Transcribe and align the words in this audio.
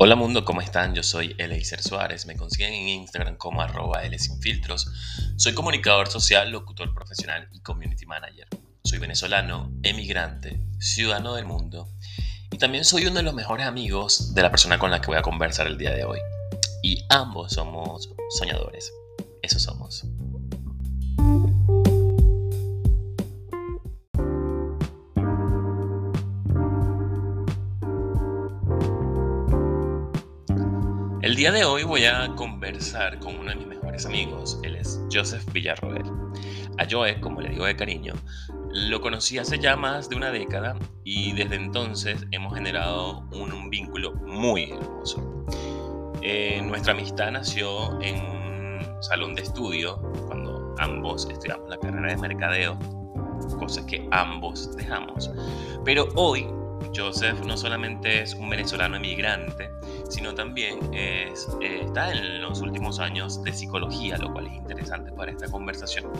Hola 0.00 0.14
mundo, 0.14 0.44
¿cómo 0.44 0.60
están? 0.60 0.94
Yo 0.94 1.02
soy 1.02 1.34
Eleiser 1.38 1.82
Suárez, 1.82 2.24
me 2.24 2.36
consiguen 2.36 2.72
en 2.72 2.88
Instagram 2.88 3.36
como 3.36 3.62
arroba 3.62 4.00
Filtros. 4.40 4.86
Soy 5.34 5.54
comunicador 5.54 6.06
social, 6.06 6.52
locutor 6.52 6.94
profesional 6.94 7.48
y 7.50 7.58
community 7.62 8.06
manager. 8.06 8.46
Soy 8.84 9.00
venezolano, 9.00 9.72
emigrante, 9.82 10.60
ciudadano 10.78 11.34
del 11.34 11.46
mundo 11.46 11.88
y 12.52 12.58
también 12.58 12.84
soy 12.84 13.06
uno 13.06 13.16
de 13.16 13.24
los 13.24 13.34
mejores 13.34 13.66
amigos 13.66 14.36
de 14.36 14.42
la 14.42 14.52
persona 14.52 14.78
con 14.78 14.92
la 14.92 15.00
que 15.00 15.08
voy 15.08 15.16
a 15.16 15.22
conversar 15.22 15.66
el 15.66 15.78
día 15.78 15.90
de 15.90 16.04
hoy. 16.04 16.20
Y 16.80 17.04
ambos 17.08 17.54
somos 17.54 18.08
soñadores. 18.38 18.92
Eso 19.42 19.58
somos. 19.58 20.04
Día 31.38 31.52
de 31.52 31.64
hoy 31.64 31.84
voy 31.84 32.04
a 32.04 32.34
conversar 32.34 33.20
con 33.20 33.36
uno 33.38 33.50
de 33.50 33.54
mis 33.54 33.68
mejores 33.68 34.04
amigos, 34.04 34.58
él 34.64 34.74
es 34.74 35.00
Joseph 35.08 35.44
Villarroel. 35.52 36.02
A 36.78 36.86
Joe, 36.90 37.20
como 37.20 37.40
le 37.40 37.50
digo 37.50 37.64
de 37.64 37.76
cariño, 37.76 38.12
lo 38.72 39.00
conocí 39.00 39.38
hace 39.38 39.56
ya 39.60 39.76
más 39.76 40.08
de 40.08 40.16
una 40.16 40.32
década 40.32 40.74
y 41.04 41.32
desde 41.34 41.54
entonces 41.54 42.26
hemos 42.32 42.54
generado 42.54 43.20
un, 43.30 43.70
vínculo 43.70 44.14
muy 44.14 44.72
hermoso. 44.72 45.46
Eh, 46.22 46.60
nuestra 46.60 46.92
amistad 46.92 47.30
nació 47.30 48.00
en 48.02 48.16
un 48.16 49.00
salón 49.00 49.36
de 49.36 49.42
estudio 49.42 50.02
cuando 50.26 50.74
ambos 50.80 51.28
estudiamos 51.30 51.70
la 51.70 51.78
carrera 51.78 52.08
de 52.08 52.16
mercadeo, 52.16 52.76
cosa 53.60 53.86
que 53.86 54.08
ambos 54.10 54.76
dejamos. 54.76 55.30
Pero 55.84 56.08
hoy 56.16 56.48
Joseph 56.94 57.40
no 57.44 57.56
solamente 57.56 58.22
es 58.22 58.34
un 58.34 58.48
venezolano 58.48 58.96
emigrante, 58.96 59.70
sino 60.08 60.34
también 60.34 60.78
eh, 60.92 61.32
está 61.60 62.12
en 62.12 62.42
los 62.42 62.60
últimos 62.60 62.98
años 62.98 63.42
de 63.42 63.52
psicología, 63.52 64.18
lo 64.18 64.32
cual 64.32 64.46
es 64.46 64.54
interesante 64.54 65.12
para 65.12 65.30
esta 65.30 65.48
conversación. 65.48 66.10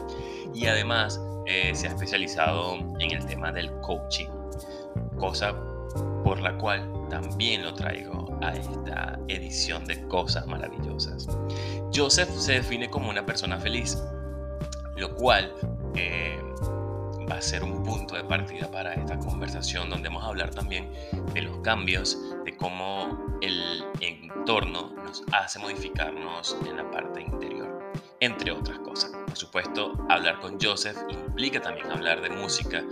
Y 0.55 0.67
además 0.67 1.21
eh, 1.47 1.75
se 1.75 1.87
ha 1.87 1.91
especializado 1.91 2.77
en 2.99 3.11
el 3.11 3.27
tema 3.27 3.53
del 3.53 3.71
coaching, 3.81 4.29
cosa 5.17 5.55
por 6.25 6.41
la 6.41 6.57
cual 6.59 6.89
también 7.09 7.65
lo 7.65 7.75
traigo 7.75 8.39
a 8.43 8.53
esta 8.53 9.19
edición 9.29 9.85
de 9.87 10.07
Cosas 10.09 10.47
Maravillosas. 10.47 11.27
Joseph 11.95 12.29
se 12.31 12.55
define 12.55 12.91
como 12.91 13.09
una 13.09 13.25
persona 13.25 13.59
feliz, 13.59 14.03
lo 14.97 15.15
cual... 15.15 15.53
Eh, 15.95 16.39
va 17.31 17.37
a 17.37 17.43
ser 17.43 17.63
un 17.63 17.83
punto 17.83 18.15
de 18.15 18.25
partida 18.25 18.71
para 18.71 18.95
esta 18.95 19.19
conversación 19.19 19.91
donde 19.91 20.09
vamos 20.09 20.25
a 20.25 20.29
hablar 20.29 20.51
también 20.51 20.91
de 21.35 21.43
los 21.43 21.59
cambios, 21.59 22.19
de 22.45 22.57
cómo 22.57 23.39
el 23.41 23.85
entorno 24.01 24.93
nos 25.05 25.23
hace 25.33 25.59
modificarnos 25.59 26.57
en 26.67 26.77
la 26.77 26.91
parte 26.91 27.21
interior, 27.21 27.93
entre 28.21 28.53
otras 28.53 28.79
cosas. 28.81 29.11
Por 29.11 29.37
supuesto, 29.37 30.07
hablar 30.09 30.41
con 30.41 30.59
Joseph 30.61 30.97
implica 31.09 31.61
también 31.61 31.91
hablar 31.91 32.23
de 32.23 32.31
música 32.31 32.83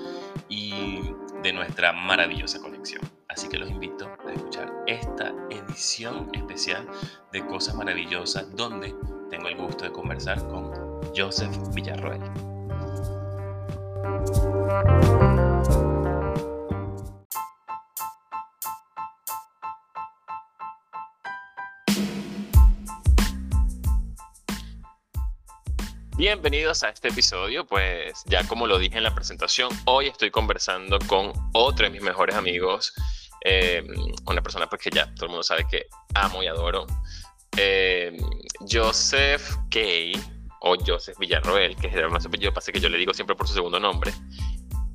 y 0.48 1.00
de 1.42 1.52
nuestra 1.52 1.92
maravillosa 1.92 2.60
conexión. 2.60 3.02
Así 3.28 3.48
que 3.48 3.58
los 3.58 3.70
invito 3.70 4.10
a 4.26 4.32
escuchar 4.32 4.72
esta 4.86 5.34
edición 5.50 6.30
especial 6.32 6.86
de 7.32 7.44
Cosas 7.46 7.74
Maravillosas 7.74 8.54
donde 8.54 8.94
tengo 9.30 9.48
el 9.48 9.56
gusto 9.56 9.84
de 9.84 9.92
conversar 9.92 10.38
con 10.48 10.72
Joseph 11.14 11.54
Villarroel. 11.74 12.55
Bienvenidos 26.16 26.82
a 26.82 26.88
este 26.88 27.08
episodio, 27.08 27.66
pues 27.66 28.22
ya 28.24 28.42
como 28.48 28.66
lo 28.66 28.78
dije 28.78 28.96
en 28.96 29.04
la 29.04 29.14
presentación, 29.14 29.68
hoy 29.84 30.06
estoy 30.06 30.30
conversando 30.30 30.98
con 31.06 31.30
otro 31.52 31.84
de 31.84 31.90
mis 31.90 32.00
mejores 32.00 32.34
amigos, 32.34 32.94
eh, 33.44 33.86
una 34.26 34.42
persona 34.42 34.66
pues 34.66 34.80
que 34.80 34.90
ya 34.90 35.12
todo 35.14 35.26
el 35.26 35.30
mundo 35.32 35.42
sabe 35.42 35.66
que 35.70 35.86
amo 36.14 36.42
y 36.42 36.46
adoro, 36.46 36.86
eh, 37.58 38.16
Joseph 38.66 39.42
Kay, 39.70 40.14
o 40.60 40.76
Joseph 40.84 41.18
Villarroel, 41.18 41.76
que 41.76 41.88
es 41.88 41.94
el 41.94 42.08
más 42.10 42.26
apellido, 42.26 42.52
pasa 42.52 42.72
que 42.72 42.80
yo 42.80 42.88
le 42.88 42.98
digo 42.98 43.12
siempre 43.14 43.36
por 43.36 43.46
su 43.46 43.54
segundo 43.54 43.78
nombre, 43.78 44.12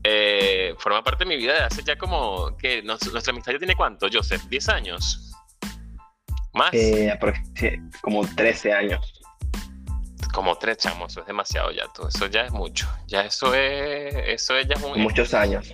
eh, 0.03 0.73
forma 0.79 1.03
parte 1.03 1.25
de 1.25 1.29
mi 1.29 1.37
vida 1.37 1.53
de 1.53 1.59
hace 1.61 1.83
ya 1.83 1.95
como, 1.95 2.57
que 2.57 2.81
nuestra 2.81 3.31
amistad 3.31 3.53
ya 3.53 3.59
tiene 3.59 3.75
cuánto, 3.75 4.07
Joseph, 4.11 4.43
10 4.49 4.69
años. 4.69 5.31
¿Más? 6.53 6.73
Eh, 6.73 7.17
como 8.01 8.27
13 8.27 8.73
años. 8.73 9.21
Como 10.33 10.57
tres 10.57 10.77
chamos, 10.77 11.11
eso 11.11 11.21
es 11.21 11.27
demasiado 11.27 11.71
ya, 11.71 11.87
todo 11.93 12.07
eso 12.07 12.25
ya 12.27 12.45
es 12.45 12.53
mucho. 12.53 12.87
Ya 13.05 13.21
eso 13.21 13.53
es, 13.53 14.15
eso 14.27 14.57
es 14.57 14.65
ya 14.65 14.75
es 14.75 14.97
Muchos 14.97 15.33
años. 15.33 15.73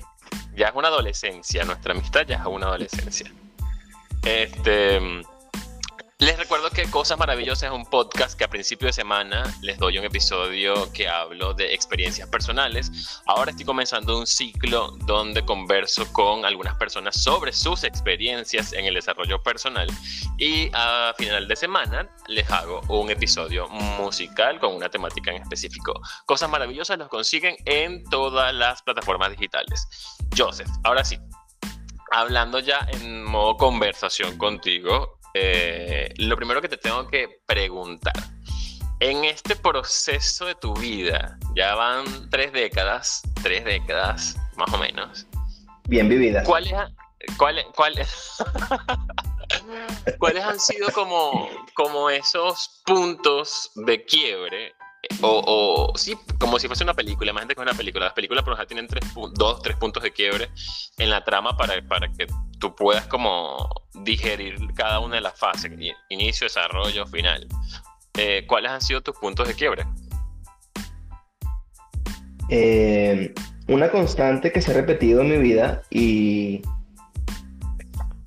Ya 0.55 0.69
es 0.69 0.75
una 0.75 0.87
adolescencia, 0.87 1.63
nuestra 1.63 1.93
amistad 1.93 2.25
ya 2.25 2.37
es 2.37 2.45
una 2.47 2.65
adolescencia. 2.65 3.31
Este 4.23 4.99
les 6.19 6.35
recuerdo 6.35 6.71
que 6.71 6.89
Cosas 6.89 7.19
Maravillosas 7.19 7.69
es 7.69 7.71
un 7.71 7.85
podcast 7.85 8.35
que 8.35 8.43
a 8.43 8.49
principio 8.49 8.87
de 8.87 8.93
semana 8.93 9.43
les 9.61 9.77
doy 9.77 9.99
un 9.99 10.05
episodio 10.05 10.91
que 10.91 11.07
hablo 11.07 11.53
de 11.53 11.75
experiencias 11.75 12.27
personales. 12.27 13.21
Ahora 13.27 13.51
estoy 13.51 13.67
comenzando 13.67 14.17
un 14.17 14.25
ciclo 14.25 14.97
donde 15.05 15.45
converso 15.45 16.11
con 16.13 16.43
algunas 16.43 16.75
personas 16.77 17.21
sobre 17.21 17.53
sus 17.53 17.83
experiencias 17.83 18.73
en 18.73 18.85
el 18.85 18.95
desarrollo 18.95 19.43
personal 19.43 19.87
y 20.39 20.71
a 20.73 21.13
final 21.19 21.47
de 21.47 21.55
semana 21.55 22.09
les 22.27 22.49
hago 22.49 22.81
un 22.89 23.11
episodio 23.11 23.67
musical 23.69 24.59
con 24.59 24.73
una 24.73 24.89
temática 24.89 25.29
en 25.29 25.43
específico. 25.43 26.01
Cosas 26.25 26.49
Maravillosas 26.49 26.97
los 26.97 27.09
consiguen 27.09 27.55
en 27.65 28.03
todas 28.05 28.55
las 28.55 28.81
plataformas 28.81 29.29
digitales. 29.29 29.87
Joseph, 30.35 30.69
ahora 30.83 31.05
sí, 31.05 31.19
hablando 32.11 32.57
ya 32.57 32.87
en 32.91 33.23
modo 33.23 33.55
conversación 33.57 34.35
contigo, 34.39 35.16
eh, 35.39 36.13
lo 36.17 36.35
primero 36.35 36.61
que 36.61 36.69
te 36.69 36.77
tengo 36.77 37.07
que 37.07 37.41
preguntar, 37.45 38.15
en 38.99 39.25
este 39.25 39.55
proceso 39.55 40.45
de 40.45 40.55
tu 40.55 40.73
vida, 40.73 41.37
ya 41.55 41.75
van 41.75 42.29
tres 42.29 42.51
décadas, 42.51 43.21
tres 43.43 43.63
décadas 43.63 44.37
más 44.55 44.73
o 44.73 44.77
menos. 44.77 45.27
Bien 45.87 46.09
vividas. 46.09 46.45
¿Cuáles, 46.45 46.73
cuáles, 47.37 47.65
cuáles 50.19 50.43
han 50.43 50.59
sido 50.59 50.89
como, 50.91 51.49
como 51.75 52.09
esos 52.09 52.81
puntos 52.85 53.71
de 53.75 54.03
quiebre 54.03 54.73
o, 55.21 55.93
sí, 55.95 56.15
como 56.39 56.59
si 56.59 56.67
fuese 56.67 56.83
una 56.83 56.93
película, 56.93 57.31
imagínate 57.31 57.55
que 57.55 57.61
es 57.61 57.67
una 57.67 57.77
película. 57.77 58.05
Las 58.05 58.13
películas 58.13 58.43
por 58.43 58.51
lo 58.51 58.57
general 58.57 58.67
tienen 58.67 58.87
tres, 58.87 59.03
dos, 59.33 59.61
tres 59.61 59.75
puntos 59.77 60.03
de 60.03 60.11
quiebre 60.11 60.49
en 60.97 61.09
la 61.09 61.23
trama 61.23 61.57
para, 61.57 61.81
para 61.87 62.11
que 62.11 62.27
tú 62.59 62.75
puedas 62.75 63.07
como 63.07 63.69
digerir 64.03 64.55
cada 64.75 64.99
una 64.99 65.15
de 65.15 65.21
las 65.21 65.37
fases, 65.37 65.71
inicio, 66.09 66.45
desarrollo, 66.45 67.05
final. 67.07 67.47
Eh, 68.17 68.45
¿Cuáles 68.47 68.71
han 68.71 68.81
sido 68.81 69.01
tus 69.01 69.15
puntos 69.17 69.47
de 69.47 69.53
quiebre? 69.53 69.85
Eh, 72.49 73.33
una 73.67 73.91
constante 73.91 74.51
que 74.51 74.61
se 74.61 74.71
ha 74.71 74.75
repetido 74.75 75.21
en 75.21 75.29
mi 75.29 75.37
vida 75.37 75.81
y 75.89 76.61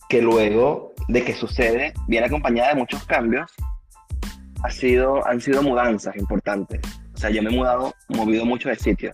que 0.09 0.21
luego 0.21 0.93
de 1.09 1.25
que 1.25 1.35
sucede 1.35 1.95
viene 2.07 2.27
acompañada 2.27 2.71
de 2.71 2.75
muchos 2.75 3.05
cambios 3.05 3.51
ha 4.63 4.71
sido, 4.71 5.27
han 5.27 5.41
sido 5.41 5.63
mudanzas 5.63 6.17
importantes. 6.17 6.81
O 7.15 7.17
sea, 7.17 7.31
yo 7.31 7.43
me 7.43 7.51
he 7.51 7.57
mudado, 7.57 7.95
movido 8.09 8.45
mucho 8.45 8.69
de 8.69 8.77
sitio. 8.77 9.13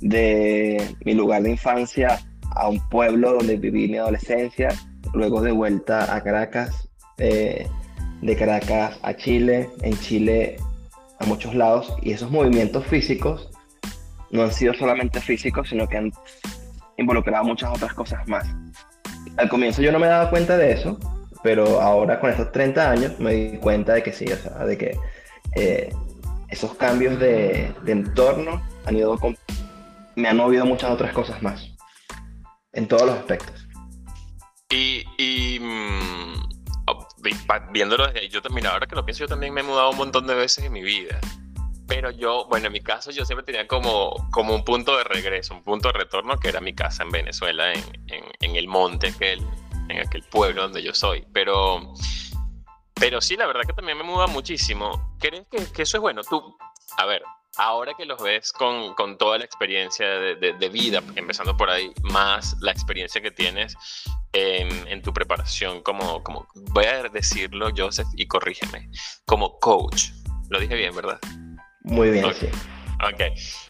De 0.00 0.96
mi 1.04 1.14
lugar 1.14 1.42
de 1.42 1.50
infancia 1.50 2.20
a 2.50 2.68
un 2.68 2.80
pueblo 2.88 3.32
donde 3.32 3.56
viví 3.56 3.88
mi 3.88 3.98
adolescencia, 3.98 4.68
luego 5.12 5.40
de 5.40 5.52
vuelta 5.52 6.14
a 6.14 6.22
Caracas, 6.22 6.88
eh, 7.18 7.66
de 8.20 8.36
Caracas 8.36 8.98
a 9.02 9.14
Chile, 9.14 9.68
en 9.82 9.98
Chile 10.00 10.56
a 11.20 11.26
muchos 11.26 11.54
lados, 11.54 11.94
y 12.02 12.12
esos 12.12 12.30
movimientos 12.30 12.86
físicos 12.86 13.50
no 14.30 14.42
han 14.42 14.52
sido 14.52 14.74
solamente 14.74 15.20
físicos, 15.20 15.68
sino 15.68 15.88
que 15.88 15.96
han 15.96 16.12
involucrado 16.96 17.44
muchas 17.44 17.70
otras 17.70 17.94
cosas 17.94 18.26
más. 18.28 18.46
Al 19.36 19.48
comienzo 19.48 19.82
yo 19.82 19.92
no 19.92 19.98
me 19.98 20.06
daba 20.06 20.30
cuenta 20.30 20.56
de 20.56 20.72
eso, 20.72 20.98
pero 21.44 21.82
ahora 21.82 22.18
con 22.18 22.30
estos 22.30 22.50
30 22.52 22.90
años 22.90 23.20
me 23.20 23.34
di 23.34 23.58
cuenta 23.58 23.92
de 23.92 24.02
que 24.02 24.14
sí, 24.14 24.24
o 24.32 24.36
sea, 24.36 24.64
de 24.64 24.78
que 24.78 24.98
eh, 25.54 25.94
esos 26.48 26.74
cambios 26.74 27.20
de, 27.20 27.70
entorno 27.86 28.66
han 28.86 28.96
ido 28.96 29.18
me 30.16 30.26
han 30.26 30.38
movido 30.38 30.64
muchas 30.64 30.90
otras 30.90 31.12
cosas 31.12 31.42
más, 31.42 31.68
en 32.72 32.88
todos 32.88 33.02
los 33.02 33.16
aspectos. 33.16 33.68
Y, 34.70 35.04
y 35.18 35.60
mm, 35.60 36.48
oh, 36.86 37.08
viéndolo 37.70 38.06
desde 38.06 38.20
ahí, 38.20 38.28
yo 38.30 38.40
también, 38.40 38.66
ahora 38.66 38.86
que 38.86 38.96
lo 38.96 39.04
pienso, 39.04 39.24
yo 39.24 39.28
también 39.28 39.52
me 39.52 39.60
he 39.60 39.64
mudado 39.64 39.90
un 39.90 39.98
montón 39.98 40.26
de 40.26 40.34
veces 40.34 40.64
en 40.64 40.72
mi 40.72 40.82
vida. 40.82 41.20
Pero 41.86 42.10
yo, 42.10 42.46
bueno, 42.48 42.68
en 42.68 42.72
mi 42.72 42.80
caso 42.80 43.10
yo 43.10 43.26
siempre 43.26 43.44
tenía 43.44 43.68
como, 43.68 44.30
como 44.30 44.54
un 44.54 44.64
punto 44.64 44.96
de 44.96 45.04
regreso, 45.04 45.52
un 45.52 45.62
punto 45.62 45.88
de 45.88 45.98
retorno, 45.98 46.38
que 46.38 46.48
era 46.48 46.62
mi 46.62 46.74
casa 46.74 47.02
en 47.02 47.10
Venezuela, 47.10 47.70
en, 47.70 47.84
en, 48.06 48.24
en 48.40 48.56
el 48.56 48.66
monte, 48.66 49.12
que 49.18 49.34
el, 49.34 49.42
en 49.88 50.00
aquel 50.00 50.22
pueblo 50.24 50.62
donde 50.62 50.82
yo 50.82 50.94
soy. 50.94 51.24
Pero, 51.32 51.94
pero 52.94 53.20
sí, 53.20 53.36
la 53.36 53.46
verdad 53.46 53.62
que 53.66 53.72
también 53.72 53.98
me 53.98 54.04
muda 54.04 54.26
muchísimo. 54.26 55.16
¿Crees 55.18 55.46
que, 55.50 55.64
que 55.72 55.82
eso 55.82 55.96
es 55.96 56.00
bueno? 56.00 56.22
Tú, 56.22 56.56
a 56.96 57.06
ver, 57.06 57.22
ahora 57.56 57.94
que 57.94 58.04
los 58.04 58.20
ves 58.22 58.52
con, 58.52 58.94
con 58.94 59.16
toda 59.18 59.38
la 59.38 59.44
experiencia 59.44 60.06
de, 60.06 60.36
de, 60.36 60.68
vida, 60.68 61.02
empezando 61.14 61.56
por 61.56 61.70
ahí, 61.70 61.92
más 62.02 62.56
la 62.60 62.72
experiencia 62.72 63.20
que 63.20 63.30
tienes 63.30 63.76
en, 64.32 64.86
en, 64.88 65.02
tu 65.02 65.12
preparación 65.12 65.82
como, 65.82 66.22
como, 66.22 66.48
voy 66.72 66.84
a 66.86 67.02
decirlo, 67.04 67.68
Joseph, 67.76 68.08
y 68.16 68.26
corrígeme, 68.26 68.90
como 69.24 69.58
coach. 69.58 70.10
Lo 70.50 70.60
dije 70.60 70.74
bien, 70.74 70.94
¿verdad? 70.94 71.18
Muy 71.82 72.10
bien, 72.10 72.32
sí. 72.34 72.48
Ok. 73.02 73.20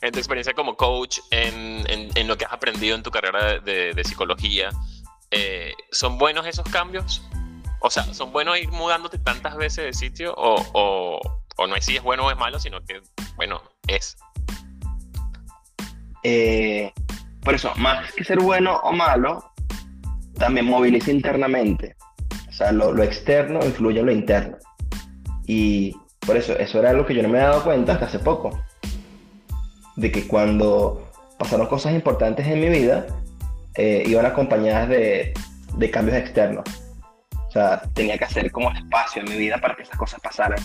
En 0.01 0.13
tu 0.13 0.19
experiencia 0.19 0.55
como 0.55 0.77
coach, 0.77 1.19
en, 1.31 1.85
en, 1.91 2.11
en 2.15 2.29
lo 2.29 2.37
que 2.37 2.45
has 2.45 2.53
aprendido 2.53 2.95
en 2.95 3.03
tu 3.03 3.11
carrera 3.11 3.59
de, 3.59 3.93
de 3.93 4.05
psicología, 4.05 4.71
eh, 5.35 5.75
¿son 5.91 6.17
buenos 6.17 6.47
esos 6.47 6.65
cambios? 6.69 7.23
O 7.81 7.91
sea, 7.91 8.05
¿son 8.15 8.33
buenos 8.33 8.57
ir 8.57 8.71
mudándote 8.71 9.19
tantas 9.19 9.57
veces 9.57 9.85
de 9.85 9.93
sitio 9.93 10.33
o, 10.37 11.21
no 11.59 11.77
es 11.77 11.85
si 11.85 11.97
es 11.97 12.03
bueno 12.03 12.27
o 12.27 12.31
es 12.31 12.37
malo, 12.37 12.61
sino 12.61 12.81
que, 12.85 13.03
bueno, 13.37 13.61
es? 13.89 14.17
Eh, 16.23 16.93
por 17.43 17.55
eso, 17.55 17.73
más 17.77 18.13
que 18.13 18.23
ser 18.23 18.39
bueno 18.39 18.77
o 18.77 18.93
malo, 18.93 19.53
también 20.39 20.67
moviliza 20.67 21.11
internamente. 21.11 21.97
O 22.49 22.53
sea, 22.53 22.71
lo, 22.71 22.93
lo, 22.93 23.03
externo 23.03 23.59
influye 23.65 24.01
en 24.01 24.07
lo 24.07 24.13
interno. 24.13 24.57
Y 25.47 25.97
por 26.21 26.37
eso, 26.37 26.57
eso 26.57 26.79
era 26.79 26.91
algo 26.91 27.05
que 27.05 27.15
yo 27.15 27.23
no 27.23 27.29
me 27.29 27.39
había 27.39 27.51
dado 27.51 27.65
cuenta 27.65 27.95
hasta 27.95 28.07
hace 28.07 28.21
poco. 28.21 28.63
De 29.97 30.13
que 30.13 30.29
cuando 30.29 31.11
pasaron 31.39 31.67
cosas 31.67 31.93
importantes 31.93 32.47
en 32.47 32.61
mi 32.61 32.69
vida, 32.69 33.07
eh, 33.77 34.05
iban 34.07 34.27
acompañadas 34.27 34.89
de, 34.89 35.35
de 35.77 35.91
cambios 35.91 36.17
externos. 36.19 36.65
O 37.49 37.51
sea, 37.51 37.83
tenía 37.95 38.19
que 38.19 38.25
hacer 38.25 38.51
como 38.51 38.71
espacio 38.73 39.23
en 39.23 39.31
mi 39.31 39.37
vida 39.37 39.59
para 39.59 39.75
que 39.75 39.83
esas 39.83 39.97
cosas 39.97 40.21
pasaran. 40.21 40.59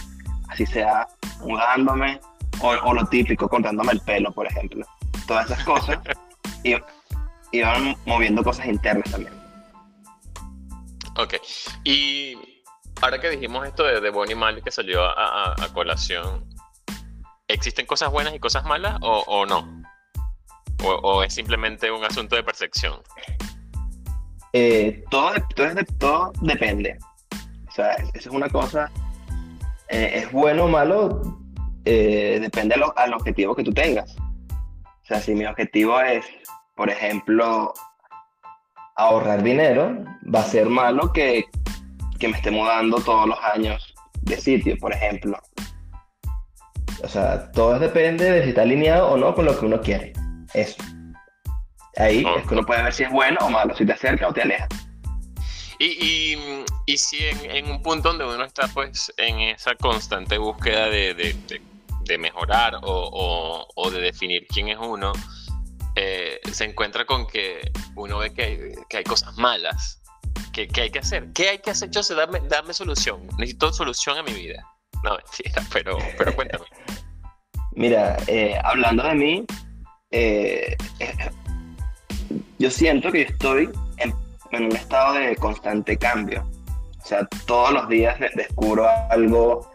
Así 0.47 0.65
sea 0.65 1.07
mudándome 1.41 2.19
o, 2.61 2.69
o 2.69 2.93
lo 2.93 3.05
típico, 3.05 3.47
cortándome 3.47 3.93
el 3.93 4.01
pelo, 4.01 4.31
por 4.31 4.47
ejemplo. 4.47 4.85
Todas 5.27 5.45
esas 5.45 5.63
cosas 5.63 5.99
iban 7.51 7.95
moviendo 8.05 8.43
cosas 8.43 8.65
internas 8.65 9.09
también. 9.11 9.33
Ok. 11.17 11.35
Y 11.83 12.35
ahora 13.01 13.19
que 13.19 13.29
dijimos 13.29 13.67
esto 13.67 13.83
de, 13.83 14.01
de 14.01 14.09
Bonnie 14.09 14.35
Mali 14.35 14.61
que 14.61 14.71
salió 14.71 15.03
a, 15.03 15.13
a, 15.13 15.63
a, 15.63 15.73
colación, 15.73 16.45
¿existen 17.47 17.85
cosas 17.85 18.09
buenas 18.09 18.33
y 18.33 18.39
cosas 18.39 18.65
malas 18.65 18.97
o, 19.01 19.23
o 19.27 19.45
no? 19.45 19.78
O, 20.83 20.91
¿O, 20.91 21.23
es 21.23 21.33
simplemente 21.33 21.91
un 21.91 22.03
asunto 22.03 22.35
de 22.35 22.43
percepción? 22.43 22.99
Eh, 24.53 25.03
todo, 25.09 25.33
todo, 25.55 25.69
todo, 25.97 26.33
depende. 26.41 26.97
O 27.67 27.71
sea, 27.71 27.93
esa 27.93 28.11
es 28.15 28.27
una 28.27 28.49
cosa. 28.49 28.91
Eh, 29.89 30.11
es 30.15 30.31
bueno 30.31 30.65
o 30.65 30.67
malo, 30.67 31.39
eh, 31.85 32.37
depende 32.41 32.75
al 32.95 33.13
objetivo 33.13 33.55
que 33.55 33.63
tú 33.63 33.73
tengas. 33.73 34.15
O 34.17 35.05
sea, 35.05 35.19
si 35.19 35.33
mi 35.33 35.45
objetivo 35.45 35.99
es, 35.99 36.25
por 36.75 36.89
ejemplo, 36.89 37.73
ahorrar 38.95 39.41
dinero, 39.41 39.97
va 40.33 40.41
a 40.41 40.43
ser 40.43 40.67
malo 40.67 41.11
que, 41.11 41.45
que 42.19 42.27
me 42.27 42.37
esté 42.37 42.51
mudando 42.51 42.99
todos 42.99 43.27
los 43.27 43.39
años 43.39 43.95
de 44.21 44.37
sitio, 44.37 44.77
por 44.77 44.93
ejemplo. 44.93 45.39
O 47.03 47.07
sea, 47.07 47.51
todo 47.51 47.79
depende 47.79 48.29
de 48.29 48.43
si 48.43 48.49
está 48.49 48.61
alineado 48.61 49.09
o 49.09 49.17
no 49.17 49.33
con 49.33 49.45
lo 49.45 49.57
que 49.57 49.65
uno 49.65 49.81
quiere. 49.81 50.13
Eso. 50.53 50.83
Ahí 51.97 52.25
es 52.37 52.47
que 52.47 52.53
uno 52.53 52.65
puede 52.65 52.83
ver 52.83 52.93
si 52.93 53.03
es 53.03 53.11
bueno 53.11 53.37
o 53.41 53.49
malo, 53.49 53.75
si 53.75 53.85
te 53.85 53.93
acerca 53.93 54.27
o 54.27 54.33
te 54.33 54.41
aleja. 54.41 54.67
Y, 55.79 55.85
y, 55.85 56.65
y 56.85 56.97
si 56.97 57.25
en, 57.25 57.51
en, 57.51 57.71
un 57.71 57.81
punto 57.81 58.09
donde 58.09 58.25
uno 58.25 58.43
está 58.43 58.67
pues 58.67 59.13
en 59.17 59.39
esa 59.39 59.75
constante 59.75 60.37
búsqueda 60.37 60.89
de, 60.89 61.13
de, 61.13 61.33
de, 61.47 61.61
de 62.01 62.17
mejorar 62.17 62.75
o, 62.75 62.81
o, 62.83 63.67
o, 63.75 63.91
de 63.91 64.01
definir 64.01 64.45
quién 64.47 64.67
es 64.67 64.77
uno, 64.77 65.13
eh, 65.95 66.39
se 66.51 66.65
encuentra 66.65 67.05
con 67.05 67.27
que 67.27 67.71
uno 67.95 68.19
ve 68.19 68.33
que 68.33 68.43
hay, 68.43 68.57
que 68.89 68.97
hay 68.97 69.03
cosas 69.03 69.37
malas, 69.37 70.01
que, 70.51 70.67
que, 70.67 70.81
hay 70.81 70.89
que 70.89 70.99
hacer. 70.99 71.31
¿Qué 71.33 71.49
hay 71.49 71.59
que 71.59 71.71
hacer? 71.71 71.89
Yo 71.91 72.03
sé, 72.03 72.13
dame, 72.15 72.41
dame 72.47 72.73
solución. 72.73 73.25
Necesito 73.37 73.71
solución 73.71 74.17
a 74.17 74.23
mi 74.23 74.33
vida. 74.33 74.61
No, 75.03 75.11
mentira, 75.17 75.63
pero, 75.71 75.97
pero 76.17 76.35
cuéntame. 76.35 76.65
Mira, 77.71 78.17
eh, 78.27 78.59
hablando 78.63 79.03
de 79.03 79.15
mí, 79.15 79.45
eh, 80.11 80.75
yo 82.57 82.69
siento 82.69 83.11
que 83.11 83.23
estoy 83.23 83.69
en, 83.97 84.13
un 84.51 84.75
estado 84.75 85.13
de 85.13 85.35
constante 85.35 85.97
cambio. 85.97 86.43
O 87.01 87.05
sea, 87.05 87.27
todos 87.45 87.71
los 87.71 87.87
días 87.87 88.19
descubro 88.35 88.87
algo 89.09 89.69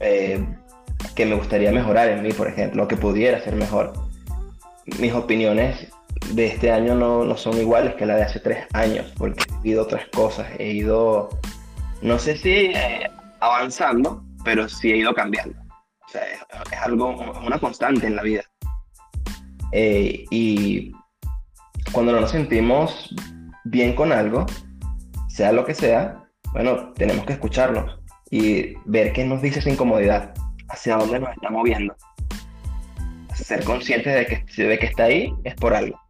eh, 0.00 0.44
que 1.14 1.26
me 1.26 1.34
gustaría 1.34 1.72
mejorar 1.72 2.08
en 2.08 2.22
mí, 2.22 2.32
por 2.32 2.48
ejemplo, 2.48 2.86
que 2.86 2.96
pudiera 2.96 3.40
ser 3.40 3.54
mejor. 3.54 3.92
Mis 4.98 5.12
opiniones 5.12 5.88
de 6.32 6.46
este 6.46 6.70
año 6.70 6.94
no, 6.94 7.24
no 7.24 7.36
son 7.36 7.58
iguales 7.58 7.94
que 7.94 8.06
las 8.06 8.16
de 8.16 8.22
hace 8.24 8.40
tres 8.40 8.66
años, 8.72 9.12
porque 9.16 9.44
he 9.48 9.62
vivido 9.62 9.82
otras 9.82 10.06
cosas, 10.08 10.46
he 10.58 10.72
ido, 10.72 11.28
no 12.02 12.18
sé 12.18 12.36
si 12.36 12.50
eh, 12.50 13.10
avanzando, 13.40 14.22
pero 14.44 14.68
sí 14.68 14.92
he 14.92 14.96
ido 14.98 15.14
cambiando. 15.14 15.58
O 16.06 16.08
sea, 16.08 16.22
es, 16.24 16.78
algo, 16.82 17.16
una 17.44 17.58
constante 17.58 18.06
en 18.06 18.16
la 18.16 18.22
vida. 18.22 18.42
Eh, 19.72 20.24
y 20.30 20.92
cuando 21.92 22.12
no 22.12 22.20
nos 22.20 22.30
sentimos 22.30 23.14
bien 23.64 23.94
con 23.94 24.12
algo, 24.12 24.46
sea 25.28 25.52
lo 25.52 25.64
que 25.64 25.74
sea, 25.74 26.22
bueno, 26.52 26.92
tenemos 26.94 27.24
que 27.26 27.34
escucharlo 27.34 28.00
y 28.30 28.74
ver 28.86 29.12
qué 29.12 29.24
nos 29.24 29.42
dice 29.42 29.58
esa 29.58 29.70
incomodidad, 29.70 30.34
hacia 30.68 30.96
dónde 30.96 31.20
nos 31.20 31.30
está 31.30 31.50
moviendo. 31.50 31.94
Ser 33.34 33.62
conscientes 33.64 34.14
de 34.14 34.26
que, 34.26 34.62
de 34.62 34.78
que 34.78 34.86
está 34.86 35.04
ahí 35.04 35.32
es 35.44 35.54
por 35.54 35.74
algo. 35.74 36.00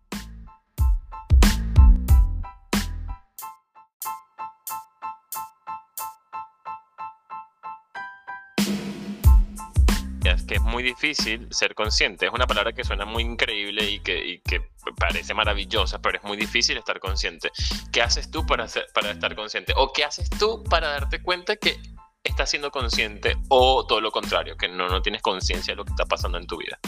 Que 10.46 10.56
es 10.56 10.62
muy 10.62 10.82
difícil 10.82 11.48
ser 11.50 11.74
consciente. 11.74 12.26
Es 12.26 12.32
una 12.32 12.46
palabra 12.46 12.72
que 12.72 12.84
suena 12.84 13.04
muy 13.04 13.22
increíble 13.22 13.90
y 13.90 14.00
que, 14.00 14.70
parece 14.98 15.34
maravillosa, 15.34 15.98
pero 16.00 16.18
es 16.18 16.24
muy 16.24 16.36
difícil 16.36 16.76
estar 16.76 17.00
consciente. 17.00 17.50
¿Qué 17.92 18.02
haces 18.02 18.30
tú 18.30 18.46
para, 18.46 18.66
para 18.94 19.10
estar 19.10 19.34
consciente? 19.34 19.72
¿O 19.76 19.92
qué 19.92 20.04
haces 20.04 20.30
tú 20.30 20.62
para 20.62 20.88
darte 20.88 21.20
cuenta 21.20 21.56
que 21.56 21.76
estás 22.22 22.50
siendo 22.50 22.70
consciente 22.70 23.36
o 23.48 23.86
todo 23.86 24.00
lo 24.00 24.10
contrario, 24.10 24.56
que 24.56 24.68
no, 24.68 24.88
no 24.88 25.02
tienes 25.02 25.22
conciencia 25.22 25.72
de 25.72 25.76
lo 25.76 25.84
que 25.84 25.90
está 25.90 26.06
pasando 26.06 26.38
en 26.38 26.46
tu 26.46 26.56
vida? 26.58 26.78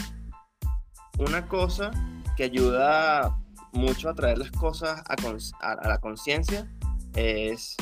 Una 1.18 1.47
cosa 1.49 1.90
que 2.37 2.44
ayuda 2.44 3.37
mucho 3.73 4.09
a 4.09 4.14
traer 4.14 4.38
las 4.38 4.52
cosas 4.52 5.02
a, 5.09 5.73
a 5.73 5.88
la 5.88 5.99
conciencia 5.99 6.68
es 7.14 7.76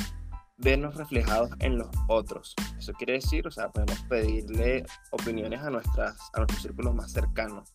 vernos 0.58 0.94
reflejados 0.96 1.50
en 1.60 1.78
los 1.78 1.88
otros. 2.08 2.54
Eso 2.78 2.92
quiere 2.94 3.14
decir, 3.14 3.46
o 3.46 3.50
sea, 3.50 3.68
podemos 3.70 4.00
pedirle 4.04 4.84
opiniones 5.10 5.60
a, 5.60 5.70
nuestras, 5.70 6.16
a 6.32 6.38
nuestros 6.38 6.62
círculos 6.62 6.94
más 6.94 7.12
cercanos 7.12 7.72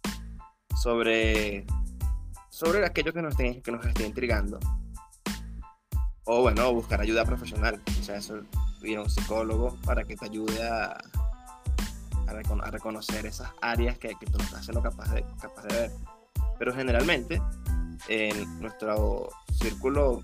sobre, 0.82 1.66
sobre 2.50 2.86
aquello 2.86 3.14
que 3.14 3.22
nos, 3.22 3.32
esté, 3.32 3.62
que 3.62 3.72
nos 3.72 3.86
esté 3.86 4.06
intrigando. 4.06 4.60
O 6.26 6.42
bueno, 6.42 6.74
buscar 6.74 7.02
ayuda 7.02 7.26
profesional. 7.26 7.82
O 8.00 8.04
sea, 8.04 8.18
eso, 8.18 8.42
ir 8.84 8.98
a 8.98 9.02
un 9.02 9.10
psicólogo 9.10 9.78
para 9.86 10.04
que 10.04 10.16
te 10.16 10.26
ayude 10.26 10.68
a, 10.68 10.98
a, 12.28 12.34
recono 12.34 12.64
a 12.64 12.72
reconocer 12.72 13.26
esas 13.26 13.50
áreas 13.62 13.98
que, 13.98 14.10
que, 14.20 14.26
tú 14.26 14.38
no 14.38 14.44
estás 14.44 14.66
siendo 14.66 14.82
capaz 14.82 15.12
de, 15.14 15.26
capaz 15.40 15.64
de 15.64 15.76
ver. 15.76 15.92
Pero 16.58 16.74
generalmente, 16.74 17.42
en 18.08 18.62
nuestro 18.62 19.30
círculo 19.52 20.24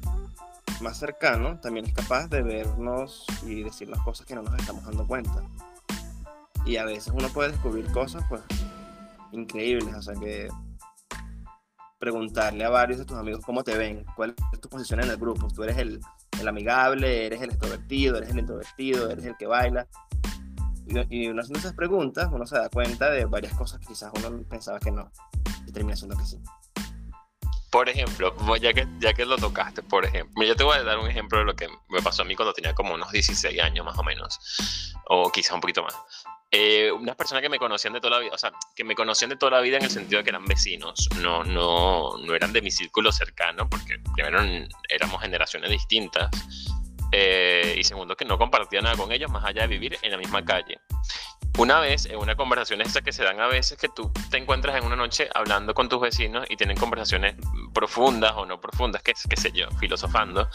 más 0.82 0.98
cercano 0.98 1.60
también 1.60 1.86
es 1.86 1.94
capaz 1.94 2.28
de 2.28 2.42
vernos 2.42 3.26
y 3.46 3.64
decirnos 3.64 4.00
cosas 4.04 4.26
que 4.26 4.36
no 4.36 4.42
nos 4.44 4.58
estamos 4.60 4.84
dando 4.86 5.06
cuenta. 5.08 5.44
Y 6.66 6.78
a 6.78 6.86
veces 6.86 7.14
uno 7.16 7.30
puede 7.30 7.52
descubrir 7.52 7.92
cosas 7.92 8.24
pues 8.30 8.42
increíbles, 9.32 9.94
o 9.96 10.02
sea 10.02 10.16
que 10.16 10.50
preguntarle 12.00 12.64
a 12.64 12.70
varios 12.70 13.00
de 13.00 13.06
tus 13.06 13.18
amigos 13.18 13.44
cómo 13.46 13.64
te 13.64 13.78
ven, 13.78 14.06
cuál 14.16 14.36
es 14.54 14.62
tu 14.62 14.70
posición 14.70 15.02
en 15.02 15.10
el 15.10 15.18
grupo, 15.18 15.48
tú 15.48 15.64
eres 15.64 15.78
el, 15.78 16.00
el 16.40 16.48
amigable, 16.48 17.26
eres 17.26 17.42
el 17.42 17.50
extrovertido, 17.50 18.18
eres 18.18 18.30
el 18.30 18.40
introvertido, 18.40 19.10
eres 19.10 19.26
el 19.26 19.36
que 19.38 19.48
baila. 19.48 19.88
Y, 20.86 21.24
y 21.24 21.28
uno 21.28 21.42
haciendo 21.42 21.60
esas 21.60 21.74
preguntas, 21.74 22.30
uno 22.32 22.46
se 22.46 22.58
da 22.58 22.70
cuenta 22.70 23.10
de 23.10 23.26
varias 23.26 23.54
cosas 23.54 23.80
que 23.80 23.88
quizás 23.88 24.12
uno 24.16 24.44
pensaba 24.44 24.80
que 24.80 24.92
no, 24.92 25.12
y 25.66 25.72
termina 25.72 25.96
siendo 25.96 26.16
que 26.16 26.26
sí. 26.26 26.40
Por 27.70 27.90
ejemplo, 27.90 28.34
ya 28.58 28.74
que, 28.74 28.88
ya 29.00 29.14
que 29.14 29.26
lo 29.26 29.38
tocaste, 29.38 29.84
por 29.84 30.06
ejemplo, 30.06 30.44
yo 30.44 30.56
te 30.56 30.64
voy 30.64 30.78
a 30.78 30.84
dar 30.84 30.98
un 31.00 31.10
ejemplo 31.10 31.40
de 31.40 31.46
lo 31.46 31.56
que 31.56 31.68
me 31.90 32.02
pasó 32.02 32.22
a 32.22 32.26
mí 32.26 32.36
cuando 32.36 32.54
tenía 32.54 32.74
como 32.74 32.94
unos 32.94 33.12
16 33.12 33.60
años 33.62 33.86
más 33.86 33.98
o 33.98 34.04
menos, 34.04 34.40
o 35.06 35.32
quizás 35.32 35.54
un 35.54 35.62
poquito 35.62 35.84
más. 35.84 35.96
Eh, 36.50 36.90
unas 36.94 37.18
personas 37.18 37.42
que 37.42 37.50
me 37.50 37.60
conocían 37.60 37.94
de 37.94 38.00
toda 38.00 38.18
la 38.18 38.20
vida, 38.24 38.34
o 38.34 38.38
sea, 38.38 38.54
que 38.74 38.86
me 38.86 38.96
conocían 38.96 39.30
de 39.30 39.36
toda 39.36 39.52
la 39.52 39.60
vida 39.60 39.78
en 39.78 39.84
el 39.84 39.90
sentido 39.90 40.20
de 40.20 40.24
que 40.24 40.30
eran 40.30 40.46
vecinos, 40.46 41.10
no, 41.18 41.44
no, 41.44 42.18
no 42.18 42.36
eran 42.36 42.54
de 42.54 42.62
mi 42.62 42.72
círculo 42.72 43.12
cercano, 43.12 43.70
porque 43.70 44.00
primero 44.16 44.40
éramos 44.88 45.22
generaciones 45.22 45.70
distintas, 45.70 46.30
eh, 47.12 47.76
y 47.78 47.84
segundo 47.84 48.16
que 48.16 48.26
no 48.26 48.38
compartía 48.38 48.82
nada 48.82 48.96
con 48.96 49.12
ellos 49.12 49.32
más 49.32 49.44
allá 49.46 49.62
de 49.62 49.68
vivir 49.68 49.98
en 50.02 50.12
la 50.12 50.18
misma 50.18 50.44
calle. 50.44 50.80
Una 51.58 51.80
vez, 51.80 52.06
en 52.06 52.18
una 52.18 52.36
conversación 52.36 52.82
esta 52.82 53.02
que 53.02 53.12
se 53.12 53.24
dan 53.24 53.40
a 53.40 53.48
veces, 53.48 53.80
que 53.80 53.90
tú 53.90 54.12
te 54.30 54.38
encuentras 54.38 54.76
en 54.76 54.86
una 54.86 54.96
noche 54.96 55.28
hablando 55.34 55.74
con 55.74 55.90
tus 55.90 56.00
vecinos 56.00 56.46
y 56.50 56.56
tienen 56.56 56.78
conversaciones 56.78 57.36
profundas 57.74 58.34
o 58.36 58.46
no 58.46 58.62
profundas, 58.62 59.02
qué, 59.02 59.14
qué 59.28 59.38
sé 59.38 59.52
yo, 59.52 59.68
filosofando, 59.80 60.48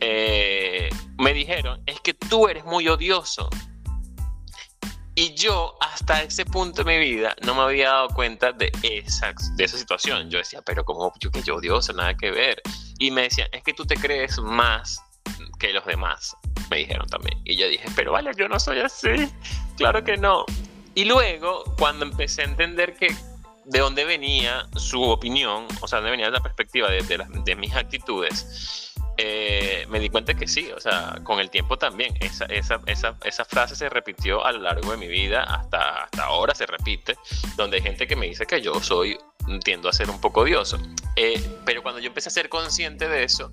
eh, 0.00 0.90
me 1.18 1.32
dijeron, 1.34 1.80
es 1.86 2.00
que 2.00 2.14
tú 2.14 2.48
eres 2.48 2.64
muy 2.64 2.88
odioso. 2.88 3.48
Y 5.14 5.34
yo 5.34 5.76
hasta 5.80 6.22
ese 6.22 6.44
punto 6.44 6.82
de 6.82 6.98
mi 6.98 6.98
vida 6.98 7.36
no 7.44 7.54
me 7.54 7.62
había 7.62 7.90
dado 7.90 8.08
cuenta 8.08 8.52
de 8.52 8.72
esa, 8.82 9.32
de 9.54 9.64
esa 9.64 9.76
situación. 9.76 10.30
Yo 10.30 10.38
decía, 10.38 10.62
pero 10.62 10.84
como 10.84 11.12
yo 11.20 11.30
que 11.30 11.42
yo 11.42 11.56
odioso, 11.56 11.92
nada 11.92 12.16
que 12.16 12.30
ver. 12.30 12.62
Y 12.98 13.10
me 13.10 13.22
decían, 13.22 13.48
es 13.52 13.62
que 13.62 13.74
tú 13.74 13.84
te 13.84 13.96
crees 13.96 14.38
más 14.38 15.00
que 15.60 15.72
los 15.72 15.84
demás, 15.84 16.36
me 16.70 16.78
dijeron 16.78 17.06
también. 17.08 17.38
Y 17.44 17.56
yo 17.56 17.68
dije, 17.68 17.86
pero 17.94 18.12
vale, 18.12 18.32
yo 18.36 18.48
no 18.48 18.58
soy 18.58 18.80
así, 18.80 19.30
claro 19.76 20.02
que 20.02 20.16
no. 20.16 20.44
Y 20.94 21.04
luego, 21.04 21.62
cuando 21.78 22.04
empecé 22.04 22.42
a 22.42 22.46
entender 22.46 22.94
que 22.94 23.14
de 23.66 23.78
dónde 23.78 24.04
venía 24.04 24.66
su 24.74 25.02
opinión, 25.02 25.68
o 25.80 25.86
sea, 25.86 25.98
de 25.98 26.08
dónde 26.08 26.10
venía 26.12 26.30
la 26.30 26.40
perspectiva 26.40 26.90
de, 26.90 27.02
de, 27.44 27.56
mis 27.56 27.74
actitudes, 27.76 28.94
eh, 29.16 29.86
me 29.90 30.00
di 30.00 30.08
cuenta 30.08 30.34
que 30.34 30.48
sí, 30.48 30.70
o 30.72 30.80
sea, 30.80 31.20
con 31.22 31.38
el 31.38 31.50
tiempo 31.50 31.76
también, 31.76 32.14
esa, 32.20 32.46
esa, 32.46 32.80
esa, 32.86 33.16
esa, 33.22 33.44
frase 33.44 33.76
se 33.76 33.88
repitió 33.88 34.44
a 34.44 34.52
lo 34.52 34.60
largo 34.60 34.90
de 34.90 34.96
mi 34.96 35.08
vida, 35.08 35.44
hasta, 35.44 36.04
hasta 36.04 36.24
ahora 36.24 36.54
se 36.54 36.66
repite, 36.66 37.16
donde 37.56 37.76
hay 37.76 37.82
gente 37.82 38.06
que 38.06 38.16
me 38.16 38.26
dice 38.26 38.46
que 38.46 38.60
yo 38.60 38.80
soy, 38.80 39.18
tiendo 39.62 39.88
a 39.88 39.92
ser 39.92 40.10
un 40.10 40.20
poco 40.20 40.40
odioso. 40.40 40.78
Eh, 41.16 41.40
pero 41.64 41.82
cuando 41.82 42.00
yo 42.00 42.08
empecé 42.08 42.28
a 42.28 42.32
ser 42.32 42.48
consciente 42.48 43.08
de 43.08 43.24
eso, 43.24 43.52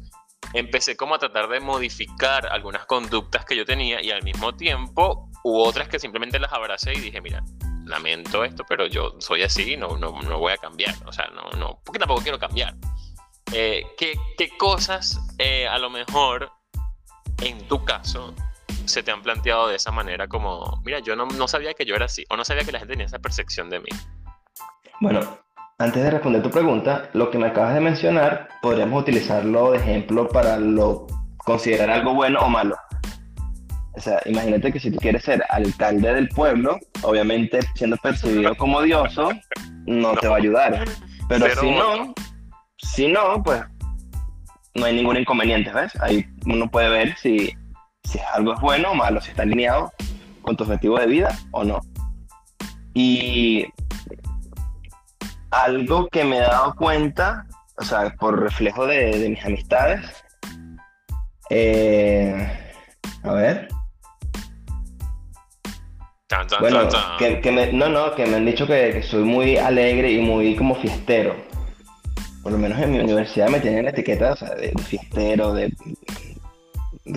empecé 0.53 0.95
como 0.95 1.15
a 1.15 1.19
tratar 1.19 1.47
de 1.49 1.59
modificar 1.59 2.47
algunas 2.47 2.85
conductas 2.85 3.45
que 3.45 3.55
yo 3.55 3.65
tenía 3.65 4.01
y 4.01 4.11
al 4.11 4.23
mismo 4.23 4.55
tiempo 4.55 5.29
hubo 5.43 5.63
otras 5.63 5.87
que 5.87 5.99
simplemente 5.99 6.39
las 6.39 6.51
abracé 6.53 6.93
y 6.93 6.99
dije, 6.99 7.21
mira, 7.21 7.43
lamento 7.85 8.43
esto, 8.43 8.63
pero 8.67 8.85
yo 8.87 9.15
soy 9.19 9.43
así, 9.43 9.77
no, 9.77 9.97
no, 9.97 10.21
no 10.21 10.39
voy 10.39 10.53
a 10.53 10.57
cambiar, 10.57 10.95
o 11.05 11.11
sea, 11.11 11.27
no, 11.27 11.49
no, 11.57 11.79
porque 11.85 11.99
tampoco 11.99 12.21
quiero 12.21 12.39
cambiar. 12.39 12.75
Eh, 13.53 13.85
¿qué, 13.97 14.13
¿qué, 14.37 14.49
cosas 14.57 15.19
eh, 15.37 15.67
a 15.67 15.77
lo 15.77 15.89
mejor 15.89 16.51
en 17.41 17.65
tu 17.69 17.85
caso 17.85 18.35
se 18.85 19.03
te 19.03 19.11
han 19.11 19.21
planteado 19.21 19.69
de 19.69 19.77
esa 19.77 19.91
manera 19.91 20.27
como, 20.27 20.81
mira, 20.83 20.99
yo 20.99 21.15
no, 21.15 21.25
no 21.25 21.47
sabía 21.47 21.73
que 21.73 21.85
yo 21.85 21.95
era 21.95 22.05
así, 22.05 22.25
o 22.29 22.35
no 22.35 22.43
sabía 22.43 22.63
que 22.63 22.71
la 22.71 22.79
gente 22.79 22.93
tenía 22.93 23.05
esa 23.05 23.19
percepción 23.19 23.69
de 23.69 23.79
mí? 23.79 23.89
Bueno, 24.99 25.39
antes 25.79 26.03
de 26.03 26.09
responder 26.09 26.41
tu 26.41 26.49
pregunta, 26.49 27.09
lo 27.13 27.29
que 27.29 27.37
me 27.37 27.47
acabas 27.47 27.75
de 27.75 27.81
mencionar, 27.81 28.49
podríamos 28.61 29.01
utilizarlo 29.01 29.71
de 29.71 29.77
ejemplo 29.77 30.27
para 30.27 30.57
lo 30.57 31.05
considerar 31.37 31.89
algo 31.91 32.15
bueno 32.15 32.39
o 32.39 32.49
malo. 32.49 32.75
O 33.93 33.99
sea, 33.99 34.19
imagínate 34.25 34.71
que 34.71 34.79
si 34.79 34.91
tú 34.91 34.97
quieres 34.97 35.23
ser 35.23 35.43
alcalde 35.49 36.13
del 36.13 36.29
pueblo, 36.29 36.79
obviamente 37.03 37.59
siendo 37.75 37.97
percibido 37.97 38.55
como 38.55 38.77
odioso, 38.77 39.31
no, 39.85 40.13
te 40.15 40.27
va 40.27 40.35
a 40.35 40.39
ayudar. 40.39 40.85
Pero 41.29 41.47
si 41.59 41.71
no, 41.71 42.13
si 42.77 43.07
no, 43.07 43.43
pues 43.43 43.61
no 44.75 44.85
hay 44.85 44.95
ningún 44.95 45.17
inconveniente, 45.17 45.71
¿ves? 45.71 45.93
Ahí 46.01 46.25
uno 46.45 46.69
puede 46.69 46.89
ver 46.89 47.15
si, 47.17 47.51
si 48.03 48.19
algo 48.33 48.53
es 48.53 48.61
bueno 48.61 48.91
o 48.91 48.95
malo, 48.95 49.21
si 49.21 49.29
está 49.29 49.43
alineado 49.43 49.91
con 50.41 50.55
tu 50.55 50.63
objetivo 50.63 50.99
de 50.99 51.07
vida 51.07 51.37
o 51.51 51.63
no. 51.63 51.79
Y 52.93 53.65
algo 55.51 56.07
que 56.09 56.23
me 56.23 56.37
he 56.37 56.41
dado 56.41 56.75
cuenta, 56.75 57.45
o 57.77 57.83
sea, 57.83 58.13
por 58.19 58.39
reflejo 58.39 58.85
de, 58.85 59.29
mis 59.29 59.43
amistades. 59.45 60.05
Eh, 61.49 62.75
a 63.23 63.33
ver. 63.33 63.67
bueno, 66.59 66.89
Que, 67.17 67.51
me, 67.51 67.71
no, 67.71 67.89
no, 67.89 68.13
que 68.15 68.25
me 68.25 68.37
han 68.37 68.45
dicho 68.45 68.67
que, 68.67 69.01
soy 69.03 69.23
muy 69.23 69.57
alegre 69.57 70.11
y 70.11 70.19
muy 70.19 70.55
como 70.55 70.75
fiestero. 70.75 71.35
Por 72.43 72.51
lo 72.51 72.57
menos 72.57 72.79
en 72.79 72.91
mi 72.91 72.99
universidad 72.99 73.49
me 73.49 73.59
tienen 73.59 73.85
la 73.85 73.91
etiqueta 73.91 74.33
o 74.33 74.35
sea, 74.35 74.49
de, 74.55 74.71
fiestero, 74.85 75.53
de, 75.53 75.73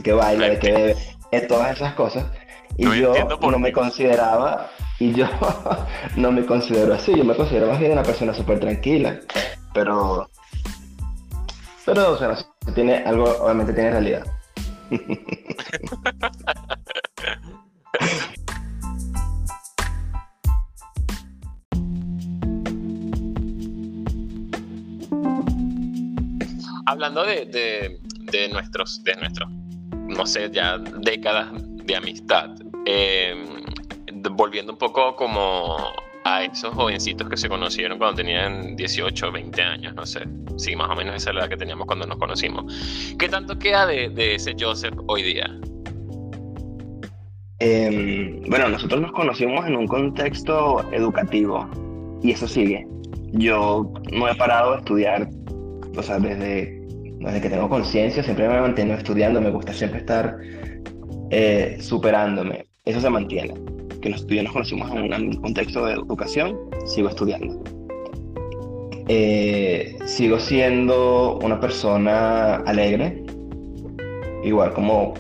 que 0.03 0.13
baila, 0.13 0.49
de 0.49 0.59
que 0.59 0.73
bebe, 0.73 0.97
de 1.31 1.41
todas 1.43 1.77
esas 1.77 1.95
cosas. 1.95 2.27
Y 2.77 3.01
yo 3.01 3.15
no 3.41 3.59
me 3.59 3.73
consideraba 3.73 4.71
y 5.01 5.13
yo 5.15 5.27
no 6.17 6.31
me 6.31 6.47
considero 6.47 6.95
así, 6.95 7.17
yo 7.17 7.25
me 7.25 7.35
considero 7.35 7.67
más 7.67 7.81
bien 7.81 7.93
una 7.93 8.03
persona 8.03 8.35
súper 8.35 8.61
tranquila, 8.61 9.19
pero, 9.73 10.31
pero, 11.87 12.13
o 12.13 12.19
sea, 12.19 12.37
tiene 12.75 12.99
algo, 12.99 13.25
obviamente 13.41 13.73
tiene 13.73 13.91
realidad. 13.91 14.27
Hablando 26.87 27.25
de, 27.25 27.47
de, 27.47 28.49
nuestros, 28.49 29.03
de 29.05 29.17
nuestros, 29.17 29.49
no 30.09 30.27
sé, 30.27 30.51
ya 30.51 30.77
décadas 30.79 31.49
de 31.55 31.97
amistad, 31.97 32.51
eh, 32.85 33.50
volviendo 34.41 34.73
un 34.73 34.79
poco 34.79 35.15
como 35.17 35.77
a 36.25 36.45
esos 36.45 36.73
jovencitos 36.73 37.29
que 37.29 37.37
se 37.37 37.47
conocieron 37.47 37.99
cuando 37.99 38.17
tenían 38.17 38.75
18 38.75 39.29
o 39.29 39.33
20 39.33 39.61
años, 39.61 39.95
no 39.95 40.07
sé, 40.07 40.21
sí, 40.57 40.75
más 40.75 40.89
o 40.89 40.97
menos 40.97 41.17
esa 41.17 41.29
es 41.29 41.37
la 41.37 41.43
edad 41.43 41.51
que 41.51 41.59
teníamos 41.59 41.87
cuando 41.87 42.07
nos 42.07 42.17
conocimos. 42.17 42.65
¿Qué 43.19 43.29
tanto 43.29 43.59
queda 43.59 43.85
de, 43.85 44.35
ese 44.35 44.55
Joseph 44.59 44.95
hoy 45.09 45.25
día? 45.25 45.45
Em, 47.59 48.41
bueno, 48.49 48.71
nosotros 48.71 49.03
nos 49.03 49.13
conocimos 49.13 49.67
en 49.67 49.77
un 49.77 49.87
contexto 49.87 50.91
educativo 50.91 51.69
y 52.23 52.31
eso 52.31 52.49
sigue. 52.49 52.87
Yo 53.33 53.93
no 54.11 54.27
he 54.27 54.35
parado 54.37 54.73
de 54.73 54.79
estudiar, 54.79 55.29
o 55.95 56.03
sea, 56.03 56.19
desde, 56.19 56.81
desde 57.19 57.41
que 57.43 57.51
tengo 57.51 57.69
conciencia, 57.69 58.23
siempre 58.23 58.49
me 58.49 58.59
mantengo 58.59 58.95
estudiando, 58.95 59.39
me 59.39 59.51
gusta 59.51 59.75
siempre 59.75 60.01
estar 60.01 60.39
eh, 61.29 61.77
superándome. 61.79 62.65
Eso 62.87 63.03
se 63.03 63.11
mantiene 63.11 63.53
que 64.01 64.09
los 64.09 64.21
estudiantes 64.21 64.55
nos 64.55 64.71
conocimos 64.71 64.91
en 64.93 65.29
un 65.29 65.37
contexto 65.37 65.85
de 65.85 65.95
educación, 65.95 66.59
sigo 66.87 67.09
estudiando. 67.09 67.63
Eh, 69.09 69.99
sigo 70.05 70.39
siendo 70.39 71.39
una 71.43 71.59
persona 71.61 72.57
alegre, 72.57 73.23
igual 74.45 74.73
como, 74.73 75.15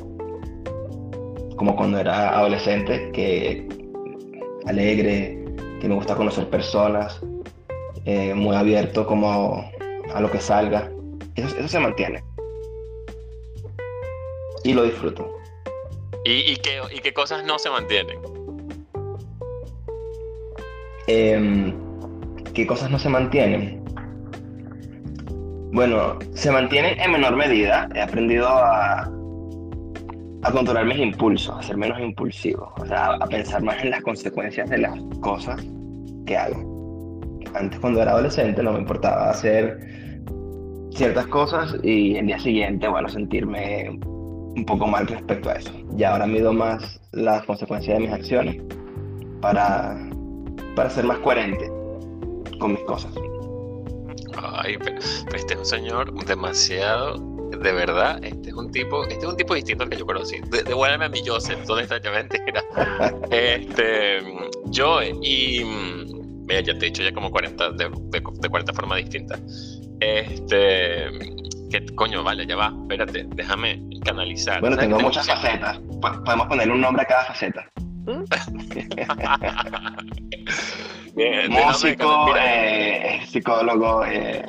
como 1.57 1.77
cuando 1.77 1.99
era 1.99 2.39
adolescente, 2.39 3.11
que 3.13 3.69
alegre, 4.67 5.45
que 5.81 5.89
me 5.89 5.95
gusta 5.95 6.15
conocer 6.15 6.49
personas, 6.49 7.21
eh, 8.05 8.33
muy 8.35 8.55
abierto 8.57 9.07
como 9.07 9.69
a 10.15 10.21
lo 10.21 10.31
que 10.31 10.41
salga. 10.41 10.91
Eso, 11.35 11.69
se 11.69 11.81
mantiene. 11.81 12.23
Y 14.65 14.73
lo 14.73 14.85
disfruto. 14.85 15.37
¿Y, 16.25 16.53
y, 16.53 16.57
qué, 16.57 16.81
¿Y 16.95 17.01
qué 17.01 17.13
cosas 17.13 17.45
no 17.45 17.59
se 17.59 17.71
mantienen? 17.71 18.40
Em, 21.07 21.75
¿Qué 22.55 22.67
cosas 22.67 22.91
no 22.91 22.99
se 22.99 23.09
mantienen? 23.09 23.83
Bueno, 25.73 26.19
se 26.35 26.51
mantienen 26.51 26.99
en 27.01 27.13
menor 27.13 27.37
medida. 27.37 27.89
He 27.95 28.01
aprendido 28.01 28.49
a, 28.49 29.03
a 30.43 30.53
controlar 30.53 30.85
mis 30.87 30.99
impulsos, 30.99 31.57
a 31.57 31.63
ser 31.63 31.77
menos 31.77 32.01
impulsivo, 32.01 32.73
o 32.77 32.87
sea, 32.87 33.15
a 33.15 33.27
pensar 33.27 33.63
más 33.63 33.83
en 33.85 33.91
las 33.91 34.03
consecuencias 34.03 34.69
de 34.69 34.79
las 34.79 34.99
cosas 35.21 35.65
que 36.27 36.37
hago. 36.37 37.21
Antes, 37.55 37.79
cuando 37.79 38.03
era 38.03 38.13
adolescente, 38.13 38.63
no 38.63 38.73
me 38.73 38.81
importaba 38.81 39.31
hacer 39.31 39.79
ciertas 40.93 41.27
cosas 41.29 41.77
y 41.83 42.17
el 42.17 42.27
día 42.27 42.39
siguiente, 42.39 42.89
bueno, 42.89 43.09
sentirme 43.09 43.91
un 43.91 44.65
poco 44.67 44.87
mal 44.87 45.07
respecto 45.07 45.51
a 45.51 45.55
eso. 45.55 45.73
Y 45.97 46.03
ahora 46.03 46.27
mido 46.27 46.53
más 46.53 47.01
las 47.13 47.45
consecuencias 47.45 47.99
de 47.99 48.05
mis 48.05 48.13
acciones 48.13 48.63
para 49.41 50.10
para 50.75 50.91
ser 50.91 51.05
más 51.05 51.19
coherente 51.19 51.71
con 52.59 52.73
mis 52.73 52.81
cosas. 52.85 53.13
Ay, 54.43 54.77
pero, 54.79 54.99
este 55.35 55.55
es 55.55 55.59
un 55.59 55.65
señor 55.67 56.13
demasiado, 56.25 57.17
de 57.51 57.73
verdad, 57.73 58.23
este 58.23 58.51
es 58.51 58.55
un 58.55 58.71
tipo, 58.71 59.03
este 59.05 59.19
es 59.19 59.31
un 59.31 59.37
tipo 59.37 59.55
distinto 59.55 59.85
al 59.85 59.91
que 59.91 59.97
yo 59.97 60.07
conocí. 60.07 60.37
devuélveme 60.67 61.07
a 61.07 61.09
mi 61.09 61.21
Joseph, 61.27 61.61
¿dónde 61.67 61.83
está? 61.85 62.01
Ya 62.01 62.11
mentira. 62.11 62.63
este, 63.31 64.23
yo, 64.67 65.03
y 65.03 65.65
mira, 66.47 66.61
ya 66.61 66.79
te 66.79 66.87
he 66.87 66.89
dicho 66.91 67.03
ya 67.03 67.13
como 67.13 67.31
40, 67.31 67.73
de, 67.73 67.91
de, 68.11 68.49
40 68.49 68.73
formas 68.73 68.99
distintas. 68.99 69.41
Este, 70.01 71.11
¿qué 71.71 71.85
coño? 71.95 72.23
Vale, 72.23 72.47
ya 72.47 72.57
va, 72.57 72.73
espérate, 72.83 73.27
déjame 73.35 73.83
canalizar. 74.05 74.61
Bueno, 74.61 74.77
¿Sabes 74.77 74.89
tengo 74.89 74.99
que 74.99 75.05
muchas 75.05 75.27
facetas. 75.27 75.79
Po- 76.01 76.25
Podemos 76.25 76.47
ponerle 76.47 76.73
un 76.73 76.81
nombre 76.81 77.03
a 77.03 77.07
cada 77.07 77.25
faceta. 77.27 77.71
Bien, 81.15 81.53
de 81.53 81.59
Músico, 81.65 82.35
eh, 82.37 83.23
psicólogo, 83.27 84.05
eh, 84.05 84.45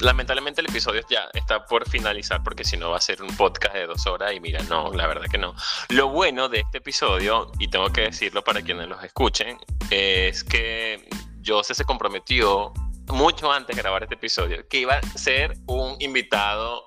Lamentablemente 0.00 0.60
el 0.60 0.68
episodio 0.68 1.02
ya 1.08 1.30
está 1.32 1.64
por 1.64 1.88
finalizar 1.88 2.42
porque 2.42 2.62
si 2.62 2.76
no 2.76 2.90
va 2.90 2.98
a 2.98 3.00
ser 3.00 3.22
un 3.22 3.34
podcast 3.36 3.74
de 3.74 3.86
dos 3.86 4.06
horas 4.06 4.34
y 4.34 4.40
mira, 4.40 4.62
no, 4.68 4.92
la 4.92 5.06
verdad 5.06 5.24
que 5.30 5.38
no. 5.38 5.54
Lo 5.88 6.10
bueno 6.10 6.50
de 6.50 6.60
este 6.60 6.76
episodio, 6.78 7.50
y 7.58 7.68
tengo 7.68 7.88
que 7.88 8.02
decirlo 8.02 8.44
para 8.44 8.60
quienes 8.60 8.86
los 8.86 9.02
escuchen, 9.02 9.56
es 9.90 10.44
que 10.44 11.08
José 11.46 11.74
se 11.74 11.84
comprometió 11.84 12.72
mucho 13.08 13.52
antes 13.52 13.76
de 13.76 13.82
grabar 13.82 14.02
este 14.02 14.14
episodio 14.14 14.66
que 14.68 14.78
iba 14.78 14.94
a 14.94 15.02
ser 15.18 15.54
un 15.66 15.96
invitado 16.00 16.82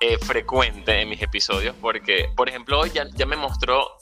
eh, 0.00 0.18
frecuente 0.18 1.00
en 1.00 1.08
mis 1.08 1.22
episodios 1.22 1.76
porque, 1.80 2.28
por 2.36 2.48
ejemplo, 2.48 2.80
hoy 2.80 2.90
ya, 2.90 3.26
me 3.26 3.36
mostró 3.36 3.98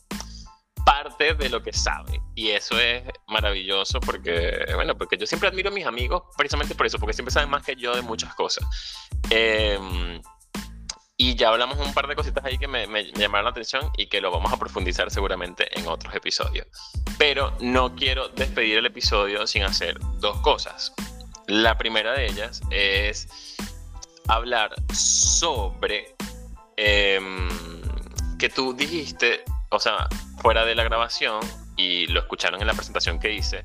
parte 0.85 1.35
de 1.35 1.51
lo 1.51 1.63
que 1.63 1.73
sabe 1.73 2.21
y 2.35 2.51
eso 2.51 2.79
es 2.81 3.03
maravilloso 3.29 4.01
porque 4.01 4.65
bueno 4.75 4.97
porque 4.97 5.19
yo 5.19 5.27
siempre 5.27 5.49
admiro 5.51 5.69
a 5.69 5.73
mis 5.73 5.85
amigos 5.87 6.23
precisamente 6.39 6.75
por 6.75 6.87
eso 6.87 6.99
porque 6.99 7.13
siempre 7.13 7.33
saben 7.33 7.51
más 7.51 7.63
que 7.63 7.77
yo 7.77 7.95
de 7.95 8.03
muchas 8.03 8.35
cosas. 8.35 8.65
Eh, 9.29 9.79
y 11.19 11.35
ya 11.35 11.51
hablamos 11.51 11.77
un 11.79 11.93
par 11.93 12.07
de 12.07 12.17
cositas 12.17 12.43
ahí 12.47 12.57
que 12.57 12.67
me, 12.67 12.87
me- 12.87 13.05
me 13.05 13.13
llamaron 13.13 13.45
la 13.45 13.51
atención 13.51 13.91
y 13.99 14.07
que 14.07 14.23
lo 14.23 14.31
vamos 14.31 14.51
a 14.55 14.57
profundizar 14.57 15.11
seguramente 15.11 15.69
en 15.79 15.87
otros 15.87 16.15
episodios. 16.15 16.67
Pero 17.19 17.53
no 17.61 17.95
quiero 17.95 18.29
despedir 18.31 18.79
el 18.79 18.87
episodio 18.87 19.47
sin 19.47 19.65
hacer 19.65 19.99
dos 20.19 20.41
cosas 20.41 20.95
la 21.51 21.77
primera 21.77 22.13
de 22.13 22.27
ellas 22.27 22.63
es 22.71 23.29
hablar 24.29 24.75
sobre 24.95 26.15
em, 26.77 27.49
que 28.39 28.49
tú 28.49 28.73
dijiste 28.73 29.45
o 29.71 29.79
sea, 29.79 30.09
fuera 30.43 30.65
de 30.65 30.75
la 30.75 30.85
grabación 30.85 31.41
y 31.77 32.07
lo 32.09 32.21
escucharon 32.21 32.61
en 32.61 32.67
la 32.67 32.75
presentación 32.75 33.19
que 33.19 33.33
hice, 33.33 33.65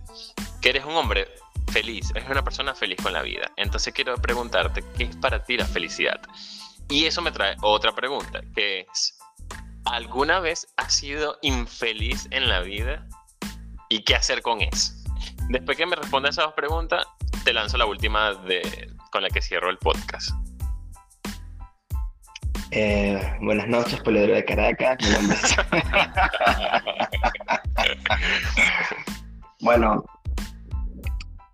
que 0.61 0.69
eres 0.69 0.85
un 0.85 0.95
hombre 0.95 1.27
feliz, 1.71 2.11
eres 2.15 2.29
una 2.29 2.43
persona 2.43 2.75
feliz 2.75 2.97
con 3.01 3.11
la 3.11 3.21
vida. 3.21 3.51
Entonces 3.57 3.93
quiero 3.93 4.15
preguntarte, 4.15 4.83
¿qué 4.97 5.05
es 5.05 5.15
para 5.15 5.43
ti 5.43 5.57
la 5.57 5.65
felicidad? 5.65 6.21
Y 6.89 7.05
eso 7.05 7.21
me 7.21 7.31
trae 7.31 7.55
otra 7.61 7.93
pregunta, 7.93 8.41
que 8.55 8.81
es, 8.81 9.17
¿alguna 9.85 10.39
vez 10.39 10.67
has 10.77 10.93
sido 10.93 11.39
infeliz 11.41 12.27
en 12.29 12.47
la 12.49 12.61
vida? 12.61 13.07
¿Y 13.89 14.03
qué 14.03 14.15
hacer 14.15 14.43
con 14.43 14.61
eso? 14.61 14.93
Después 15.49 15.75
que 15.75 15.87
me 15.87 15.95
respondas 15.95 16.35
esas 16.35 16.45
dos 16.45 16.53
preguntas, 16.53 17.05
te 17.45 17.53
lanzo 17.53 17.77
la 17.77 17.85
última 17.85 18.33
de, 18.33 18.91
con 19.11 19.21
la 19.23 19.29
que 19.29 19.41
cierro 19.41 19.69
el 19.69 19.77
podcast. 19.77 20.31
eh, 22.71 23.37
buenas 23.41 23.67
noches, 23.67 24.01
Poliedro 24.01 24.33
de 24.35 24.43
Caracas. 24.43 24.97
Mi 25.01 25.09
nombre 25.11 25.37
es- 25.37 25.55
Bueno, 29.61 30.03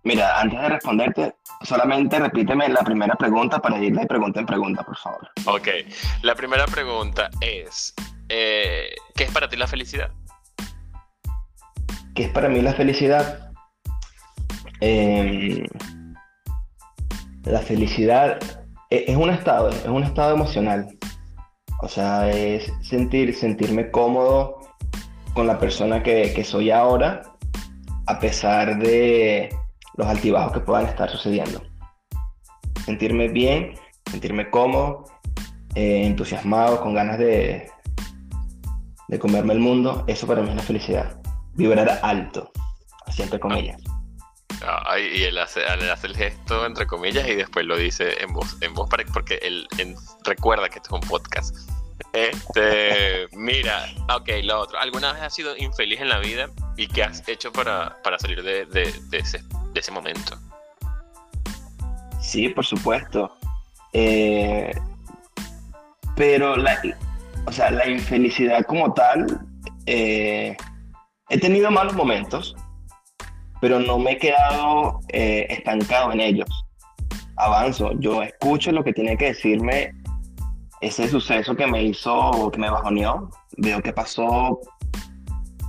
mira, 0.02 0.40
antes 0.40 0.60
de 0.60 0.68
responderte, 0.68 1.34
solamente 1.62 2.18
repíteme 2.18 2.68
la 2.68 2.80
primera 2.82 3.14
pregunta 3.14 3.58
para 3.60 3.78
ir 3.78 3.94
de 3.94 4.06
pregunta 4.06 4.40
en 4.40 4.46
pregunta, 4.46 4.82
por 4.82 4.96
favor. 4.96 5.30
Ok, 5.46 5.68
la 6.22 6.34
primera 6.34 6.66
pregunta 6.66 7.30
es, 7.40 7.94
eh, 8.28 8.94
¿qué 9.14 9.24
es 9.24 9.30
para 9.30 9.48
ti 9.48 9.56
la 9.56 9.66
felicidad? 9.66 10.10
¿Qué 12.14 12.24
es 12.24 12.30
para 12.30 12.48
mí 12.48 12.60
la 12.60 12.74
felicidad? 12.74 13.51
Eh, 14.84 15.64
la 17.44 17.60
felicidad 17.60 18.36
e- 18.90 19.04
es 19.06 19.16
un 19.16 19.30
estado, 19.30 19.68
es 19.68 19.86
un 19.86 20.02
estado 20.02 20.34
emocional. 20.34 20.88
O 21.82 21.88
sea, 21.88 22.28
es 22.28 22.72
sentir, 22.82 23.32
sentirme 23.32 23.92
cómodo 23.92 24.58
con 25.34 25.46
la 25.46 25.60
persona 25.60 26.02
que, 26.02 26.32
que 26.34 26.42
soy 26.42 26.72
ahora, 26.72 27.22
a 28.06 28.18
pesar 28.18 28.76
de 28.80 29.54
los 29.96 30.06
altibajos 30.08 30.52
que 30.52 30.60
puedan 30.60 30.86
estar 30.86 31.08
sucediendo. 31.08 31.62
Sentirme 32.84 33.28
bien, 33.28 33.74
sentirme 34.10 34.50
cómodo, 34.50 35.04
eh, 35.76 36.06
entusiasmado, 36.06 36.80
con 36.80 36.94
ganas 36.94 37.18
de, 37.18 37.70
de 39.06 39.18
comerme 39.20 39.52
el 39.52 39.60
mundo, 39.60 40.02
eso 40.08 40.26
para 40.26 40.42
mí 40.42 40.48
es 40.50 40.56
la 40.56 40.62
felicidad. 40.62 41.20
Vibrar 41.54 42.00
alto, 42.02 42.50
así 43.06 43.22
entre 43.22 43.38
comillas. 43.38 43.80
Ay, 44.92 45.08
y 45.14 45.22
él 45.24 45.38
hace, 45.38 45.60
él 45.64 45.90
hace 45.90 46.06
el 46.08 46.16
gesto 46.16 46.66
entre 46.66 46.86
comillas 46.86 47.26
y 47.26 47.34
después 47.34 47.64
lo 47.64 47.76
dice 47.76 48.22
en 48.22 48.32
voz, 48.32 48.56
en 48.60 48.74
voz 48.74 48.88
para, 48.90 49.04
porque 49.06 49.38
él 49.42 49.66
en- 49.78 49.96
recuerda 50.24 50.68
que 50.68 50.78
esto 50.80 50.96
es 50.96 51.02
un 51.02 51.08
podcast. 51.08 51.56
Este, 52.12 53.26
mira, 53.32 53.86
ok, 54.14 54.28
lo 54.42 54.60
otro. 54.60 54.78
¿Alguna 54.78 55.12
vez 55.14 55.22
has 55.22 55.34
sido 55.34 55.56
infeliz 55.56 56.00
en 56.00 56.08
la 56.10 56.18
vida 56.18 56.48
y 56.76 56.86
qué 56.88 57.04
has 57.04 57.26
hecho 57.28 57.52
para, 57.52 57.96
para 58.02 58.18
salir 58.18 58.42
de, 58.42 58.66
de- 58.66 58.92
de 59.08 59.18
ese, 59.18 59.38
de 59.72 59.80
ese 59.80 59.90
momento? 59.92 60.36
Sí, 62.20 62.48
por 62.50 62.66
supuesto. 62.66 63.34
Eh, 63.94 64.72
pero 66.16 66.56
la, 66.56 66.80
o 67.46 67.52
sea, 67.52 67.70
la 67.70 67.88
infelicidad 67.88 68.64
como 68.66 68.92
tal, 68.92 69.40
eh, 69.86 70.56
he 71.30 71.38
tenido 71.40 71.70
malos 71.70 71.94
momentos, 71.94 72.54
pero 73.62 73.78
no 73.78 73.96
me 73.96 74.12
he 74.12 74.18
quedado 74.18 74.98
eh, 75.10 75.46
estancado 75.48 76.10
en 76.10 76.18
ellos. 76.18 76.48
Avanzo, 77.36 77.92
yo 78.00 78.20
escucho 78.20 78.72
lo 78.72 78.82
que 78.82 78.92
tiene 78.92 79.16
que 79.16 79.26
decirme 79.26 79.92
ese 80.80 81.08
suceso 81.08 81.54
que 81.54 81.68
me 81.68 81.80
hizo, 81.84 82.50
que 82.50 82.58
me 82.58 82.68
bajoneó, 82.68 83.30
veo 83.58 83.80
qué 83.80 83.92
pasó, 83.92 84.58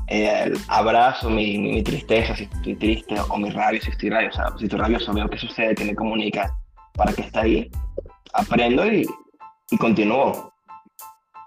eh, 0.07 0.51
abrazo 0.69 1.29
mi, 1.29 1.59
mi, 1.59 1.83
tristeza 1.83 2.35
si 2.35 2.45
estoy 2.45 2.75
triste 2.77 3.15
o 3.29 3.37
mi 3.37 3.51
rabia 3.51 3.79
si 3.79 3.91
estoy 3.91 4.09
rabioso, 4.09 4.41
si 4.57 4.63
estoy 4.63 4.79
rabioso 4.79 5.13
veo 5.13 5.29
qué 5.29 5.37
sucede, 5.37 5.75
que 5.75 5.85
me 5.85 5.93
comunica 5.93 6.51
para 6.95 7.13
que 7.13 7.21
está 7.21 7.41
ahí, 7.41 7.69
aprendo 8.33 8.91
y, 8.91 9.07
y 9.69 9.77
continúo. 9.77 10.51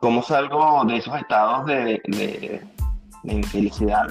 ¿Cómo 0.00 0.22
salgo 0.22 0.84
de 0.84 0.98
esos 0.98 1.16
estados 1.16 1.66
de, 1.66 2.00
de, 2.06 2.62
de 3.24 3.34
infelicidad? 3.34 4.06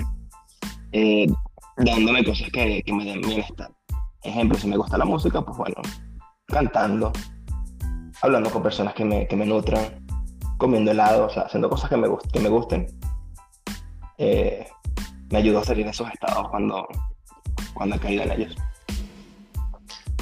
Eh, 0.91 1.27
dándome 1.77 2.23
cosas 2.23 2.49
que, 2.51 2.81
que 2.83 2.93
me 2.93 3.05
den 3.05 3.21
bienestar. 3.21 3.71
Ejemplo, 4.23 4.57
si 4.57 4.67
me 4.67 4.77
gusta 4.77 4.97
la 4.97 5.05
música, 5.05 5.41
pues 5.41 5.57
bueno, 5.57 5.75
cantando, 6.47 7.11
hablando 8.21 8.49
con 8.49 8.63
personas 8.63 8.93
que 8.93 9.05
me, 9.05 9.27
que 9.27 9.35
me 9.35 9.45
nutran, 9.45 10.05
comiendo 10.57 10.91
helado, 10.91 11.25
o 11.25 11.29
sea, 11.29 11.43
haciendo 11.43 11.69
cosas 11.69 11.89
que 11.89 11.97
me, 11.97 12.07
que 12.31 12.39
me 12.39 12.49
gusten. 12.49 12.87
Eh, 14.17 14.65
me 15.29 15.39
ayudó 15.39 15.59
a 15.59 15.63
salir 15.63 15.85
de 15.85 15.91
esos 15.91 16.07
estados 16.11 16.47
cuando, 16.49 16.87
cuando 17.73 17.95
he 17.95 17.99
caído 17.99 18.23
en 18.23 18.31
ellos. 18.31 18.55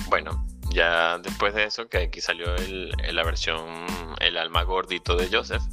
Bueno, 0.09 0.43
ya 0.71 1.17
después 1.19 1.53
de 1.53 1.65
eso, 1.65 1.87
que 1.87 1.97
aquí 1.99 2.19
salió 2.21 2.55
el- 2.55 2.91
la 3.11 3.23
versión 3.23 3.59
El 4.19 4.37
alma 4.37 4.63
gordito 4.63 5.15
de 5.15 5.27
Joseph. 5.31 5.63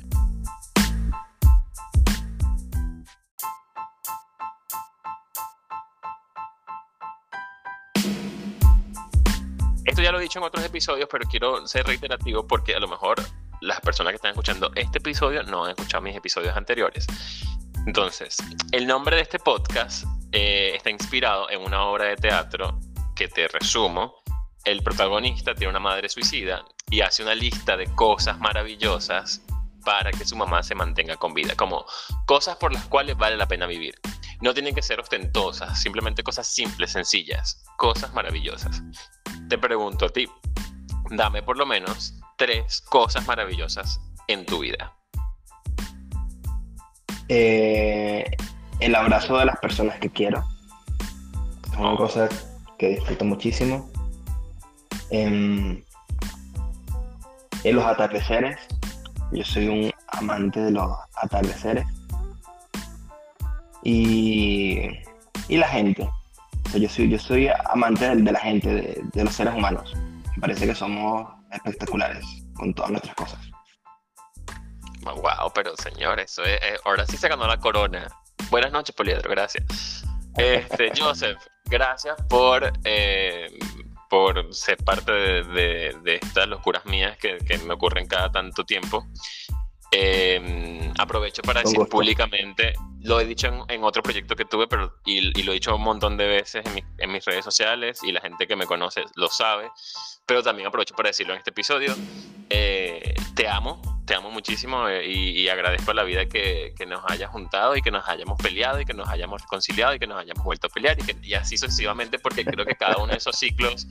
Esto 10.00 10.08
ya 10.08 10.12
lo 10.12 10.18
he 10.18 10.22
dicho 10.22 10.38
en 10.38 10.46
otros 10.46 10.64
episodios, 10.64 11.06
pero 11.12 11.28
quiero 11.28 11.66
ser 11.66 11.86
reiterativo 11.86 12.46
porque 12.46 12.74
a 12.74 12.80
lo 12.80 12.88
mejor 12.88 13.16
las 13.60 13.82
personas 13.82 14.12
que 14.12 14.16
están 14.16 14.30
escuchando 14.30 14.72
este 14.74 14.96
episodio 14.96 15.42
no 15.42 15.66
han 15.66 15.72
escuchado 15.72 16.02
mis 16.02 16.16
episodios 16.16 16.56
anteriores. 16.56 17.06
Entonces, 17.86 18.38
el 18.72 18.86
nombre 18.86 19.16
de 19.16 19.22
este 19.22 19.38
podcast 19.38 20.06
eh, 20.32 20.72
está 20.74 20.88
inspirado 20.88 21.50
en 21.50 21.60
una 21.60 21.84
obra 21.84 22.06
de 22.06 22.16
teatro 22.16 22.80
que 23.14 23.28
te 23.28 23.46
resumo. 23.48 24.14
El 24.64 24.82
protagonista 24.82 25.54
tiene 25.54 25.68
una 25.68 25.80
madre 25.80 26.08
suicida 26.08 26.64
y 26.88 27.02
hace 27.02 27.22
una 27.22 27.34
lista 27.34 27.76
de 27.76 27.84
cosas 27.94 28.38
maravillosas 28.38 29.42
para 29.84 30.10
que 30.10 30.24
su 30.24 30.36
mamá 30.36 30.62
se 30.62 30.74
mantenga 30.74 31.16
con 31.16 31.34
vida, 31.34 31.54
como 31.56 31.84
cosas 32.26 32.56
por 32.56 32.72
las 32.72 32.84
cuales 32.86 33.16
vale 33.16 33.36
la 33.36 33.46
pena 33.46 33.66
vivir. 33.66 33.94
No 34.40 34.54
tienen 34.54 34.74
que 34.74 34.82
ser 34.82 35.00
ostentosas, 35.00 35.80
simplemente 35.80 36.22
cosas 36.22 36.46
simples, 36.46 36.92
sencillas, 36.92 37.62
cosas 37.76 38.12
maravillosas. 38.14 38.82
Te 39.48 39.58
pregunto 39.58 40.06
a 40.06 40.08
ti, 40.08 40.28
dame 41.10 41.42
por 41.42 41.56
lo 41.56 41.66
menos 41.66 42.14
tres 42.36 42.80
cosas 42.82 43.26
maravillosas 43.26 44.00
en 44.28 44.46
tu 44.46 44.60
vida. 44.60 44.94
Eh, 47.28 48.24
el 48.80 48.94
abrazo 48.94 49.38
de 49.38 49.44
las 49.44 49.58
personas 49.58 49.98
que 50.00 50.10
quiero. 50.10 50.42
Es 51.70 51.78
una 51.78 51.96
cosa 51.96 52.28
que 52.78 52.88
disfruto 52.88 53.24
muchísimo. 53.24 53.90
Em, 55.10 55.82
en 57.64 57.76
los 57.76 57.84
atardeceres. 57.84 58.58
Yo 59.32 59.44
soy 59.44 59.68
un 59.68 59.92
amante 60.08 60.60
de 60.60 60.70
los 60.72 60.90
atardeceres. 61.22 61.86
Y, 63.82 64.80
y 65.48 65.56
la 65.56 65.68
gente. 65.68 66.02
O 66.66 66.68
sea, 66.70 66.80
yo, 66.80 66.88
soy, 66.88 67.08
yo 67.08 67.18
soy 67.18 67.48
amante 67.70 68.08
de, 68.08 68.22
de 68.22 68.32
la 68.32 68.40
gente, 68.40 68.68
de, 68.68 69.02
de 69.12 69.24
los 69.24 69.34
seres 69.34 69.54
humanos. 69.54 69.94
Me 70.36 70.40
parece 70.40 70.66
que 70.66 70.74
somos 70.74 71.28
espectaculares 71.52 72.24
con 72.54 72.74
todas 72.74 72.90
nuestras 72.90 73.14
cosas. 73.14 73.50
Wow, 75.02 75.50
pero 75.54 75.74
señor, 75.76 76.20
eso 76.20 76.44
es, 76.44 76.60
eh, 76.62 76.76
ahora 76.84 77.06
sí 77.06 77.16
se 77.16 77.28
ganó 77.28 77.46
la 77.46 77.58
corona. 77.58 78.06
Buenas 78.50 78.70
noches, 78.70 78.94
Poliedro, 78.94 79.30
gracias. 79.30 80.04
Este, 80.36 80.92
Joseph, 80.98 81.38
gracias 81.64 82.16
por, 82.28 82.70
eh, 82.84 83.48
por 84.10 84.52
ser 84.52 84.76
parte 84.84 85.12
de, 85.12 85.42
de- 85.44 85.96
de 86.02 86.14
estas 86.16 86.46
locuras 86.48 86.84
mías 86.84 87.16
que, 87.16 87.38
que 87.38 87.56
me 87.58 87.72
ocurren 87.74 88.06
cada 88.06 88.30
tanto 88.30 88.64
tiempo. 88.64 89.06
Eh, 89.92 90.92
aprovecho 90.98 91.42
para 91.42 91.60
decir 91.62 91.78
públicamente, 91.90 92.74
lo 93.00 93.18
he 93.18 93.24
dicho 93.24 93.48
en, 93.48 93.62
en 93.68 93.82
otro 93.82 94.02
proyecto 94.02 94.36
que 94.36 94.44
tuve, 94.44 94.68
pero 94.68 94.94
y, 95.04 95.36
y 95.38 95.42
lo 95.42 95.50
he 95.50 95.54
dicho 95.54 95.74
un 95.74 95.82
montón 95.82 96.16
de 96.16 96.28
veces 96.28 96.64
en, 96.64 96.74
mi- 96.74 96.84
en 96.98 97.10
mis 97.10 97.24
redes 97.24 97.44
sociales 97.44 98.00
y 98.04 98.12
la 98.12 98.20
gente 98.20 98.46
que 98.46 98.54
me 98.54 98.66
conoce 98.66 99.02
lo 99.16 99.28
sabe, 99.28 99.68
pero 100.26 100.42
también 100.42 100.68
aprovecho 100.68 100.94
para 100.94 101.08
decirlo 101.08 101.32
en 101.32 101.38
este 101.38 101.50
episodio. 101.50 101.94
Eh, 102.50 103.14
te 103.34 103.48
amo, 103.48 103.99
te 104.10 104.16
amo 104.16 104.28
muchísimo 104.32 104.88
eh, 104.88 105.06
y, 105.06 105.40
y 105.40 105.48
agradezco 105.48 105.92
la 105.92 106.02
vida 106.02 106.26
que, 106.26 106.74
que 106.76 106.84
nos 106.84 107.00
haya 107.08 107.28
juntado 107.28 107.76
y 107.76 107.80
que 107.80 107.92
nos 107.92 108.08
hayamos 108.08 108.42
peleado 108.42 108.80
y 108.80 108.84
que 108.84 108.92
nos 108.92 109.08
hayamos 109.08 109.40
reconciliado 109.40 109.94
y 109.94 110.00
que 110.00 110.08
nos 110.08 110.18
hayamos 110.18 110.44
vuelto 110.44 110.66
a 110.66 110.70
pelear 110.70 110.98
y, 110.98 111.04
que, 111.04 111.16
y 111.22 111.34
así 111.34 111.56
sucesivamente 111.56 112.18
porque 112.18 112.44
creo 112.44 112.66
que 112.66 112.74
cada 112.74 112.96
uno 112.96 113.12
de 113.12 113.18
esos 113.18 113.36
ciclos 113.36 113.86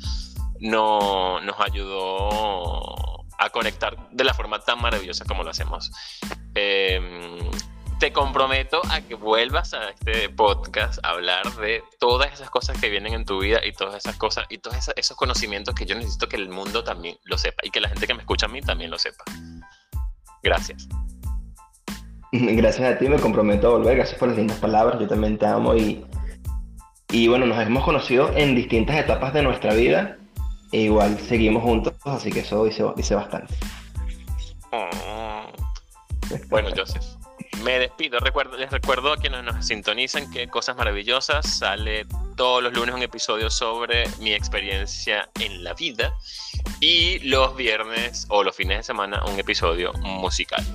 no, 0.60 1.40
nos 1.40 1.58
ayudó 1.62 3.24
a 3.38 3.50
conectar 3.50 3.96
de 4.12 4.26
la 4.26 4.34
forma 4.34 4.60
tan 4.60 4.82
maravillosa 4.82 5.24
como 5.24 5.44
lo 5.44 5.52
hacemos. 5.52 5.90
Eh, 6.54 7.40
te 8.02 8.12
comprometo 8.12 8.82
a 8.90 9.00
que 9.00 9.16
vuelvas 9.16 9.74
a 9.74 9.90
este 9.90 10.28
podcast 10.28 11.00
a 11.06 11.12
hablar 11.12 11.50
de 11.56 11.82
todas 11.98 12.34
esas 12.34 12.50
cosas 12.50 12.78
que 12.78 12.90
vienen 12.90 13.14
en 13.14 13.24
tu 13.24 13.40
vida 13.40 13.66
y 13.66 13.72
todas 13.72 13.96
esas 13.96 14.18
cosas 14.18 14.46
y 14.50 14.58
todos 14.58 14.90
esos 14.98 15.16
conocimientos 15.16 15.76
que 15.76 15.86
yo 15.86 15.96
necesito 15.96 16.28
que 16.28 16.36
el 16.36 16.50
mundo 16.50 16.84
también 16.84 17.18
lo 17.24 17.38
sepa 17.38 17.62
y 17.64 17.70
que 17.70 17.80
la 17.80 17.88
gente 17.88 18.06
que 18.06 18.14
me 18.14 18.22
escucha 18.22 18.48
a 18.48 18.50
mí 18.50 18.62
también 18.62 18.92
lo 18.92 19.00
sepa. 19.00 19.24
Gracias. 20.44 20.88
Gracias 22.32 22.96
a 22.96 22.98
ti, 22.98 23.08
me 23.08 23.18
comprometo 23.18 23.68
a 23.68 23.72
volver. 23.72 23.98
Gracias 23.98 24.20
por 24.20 24.30
las 24.30 24.38
lindas 24.38 24.58
palabras. 24.58 25.00
Yo 25.00 25.08
también 25.08 25.38
te 25.38 25.46
amo 25.46 25.76
y, 25.76 26.06
y 27.12 27.28
bueno, 27.28 27.46
nos 27.46 27.60
hemos 27.60 27.84
conocido 27.84 28.32
en 28.36 28.56
distintas 28.56 28.98
etapas 28.98 29.34
de 29.34 29.44
nuestra 29.44 29.74
vida. 29.74 30.18
E 30.72 30.82
igual 30.82 31.18
seguimos 31.20 31.64
juntos, 31.64 31.94
así 32.06 32.32
que 32.32 32.42
eso 32.42 32.64
dice, 32.66 32.84
dice 32.96 33.16
bastante. 33.16 33.54
Mm. 34.72 35.50
Bueno, 36.50 36.70
Joseph, 36.76 37.04
me 37.64 37.80
despido. 37.80 38.20
Recuerdo, 38.20 38.58
les 38.58 38.72
recuerdo 38.72 39.14
a 39.14 39.18
quienes 39.18 39.44
nos 39.44 39.66
sintonizan 39.66 40.32
que 40.32 40.48
Cosas 40.48 40.76
Maravillosas 40.76 41.58
sale 41.58 42.06
todos 42.36 42.64
los 42.64 42.74
lunes 42.74 42.96
un 42.96 43.02
episodio 43.02 43.50
sobre 43.50 44.06
mi 44.20 44.34
experiencia 44.34 45.30
en 45.40 45.64
la 45.64 45.74
vida 45.74 46.14
y 46.80 47.20
los 47.20 47.56
viernes 47.56 48.26
o 48.30 48.44
los 48.44 48.56
fines 48.56 48.78
de 48.78 48.84
semana 48.84 49.24
un 49.26 49.40
episodio 49.40 49.94
musical. 49.94 50.66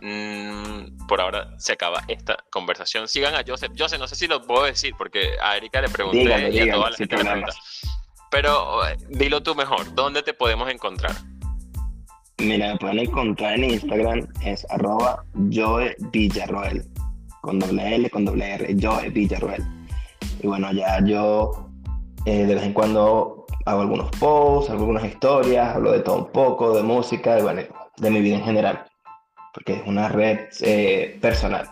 Mm, 0.00 1.06
por 1.06 1.20
ahora 1.20 1.58
se 1.58 1.72
acaba 1.72 2.04
esta 2.08 2.36
conversación. 2.50 3.08
Sigan 3.08 3.34
a 3.34 3.42
Joseph. 3.46 3.72
Joseph, 3.76 3.98
no 3.98 4.06
sé 4.06 4.14
si 4.14 4.26
lo 4.26 4.42
puedo 4.42 4.64
decir 4.64 4.94
porque 4.96 5.36
a 5.42 5.56
Erika 5.56 5.80
le 5.80 5.88
pregunté 5.88 6.24
y 6.24 6.32
a 6.32 6.38
dígalo, 6.48 6.72
toda 6.72 6.90
la 6.90 6.96
gente 6.96 7.16
le 7.16 7.24
pregunta. 7.24 7.54
Pero 8.30 8.86
eh, 8.86 8.96
dilo 9.08 9.42
tú 9.42 9.54
mejor, 9.54 9.94
¿dónde 9.94 10.22
te 10.22 10.34
podemos 10.34 10.68
encontrar? 10.68 11.14
Mira, 12.38 12.76
pueden 12.76 12.98
encontrar 12.98 13.54
en 13.54 13.64
Instagram, 13.64 14.26
es 14.44 14.66
arroba 14.68 15.24
Joe 15.50 15.96
Villarroel, 16.12 16.84
con 17.40 17.58
doble 17.58 17.94
L, 17.94 18.10
con 18.10 18.26
doble 18.26 18.54
R, 18.56 18.76
Joe 18.78 19.08
Villarroel. 19.08 19.64
Y 20.42 20.46
bueno, 20.46 20.70
ya 20.70 21.02
yo 21.02 21.70
eh, 22.26 22.44
de 22.44 22.54
vez 22.54 22.64
en 22.64 22.74
cuando 22.74 23.46
hago 23.64 23.80
algunos 23.80 24.10
posts, 24.18 24.70
hago 24.70 24.80
algunas 24.80 25.04
historias, 25.04 25.74
hablo 25.74 25.92
de 25.92 26.00
todo 26.00 26.18
un 26.18 26.32
poco, 26.32 26.76
de 26.76 26.82
música, 26.82 27.38
y 27.38 27.42
bueno, 27.42 27.62
de 27.96 28.10
mi 28.10 28.20
vida 28.20 28.36
en 28.36 28.44
general, 28.44 28.84
porque 29.54 29.72
es 29.74 29.86
una 29.86 30.08
red 30.08 30.40
eh, 30.60 31.18
personal, 31.22 31.70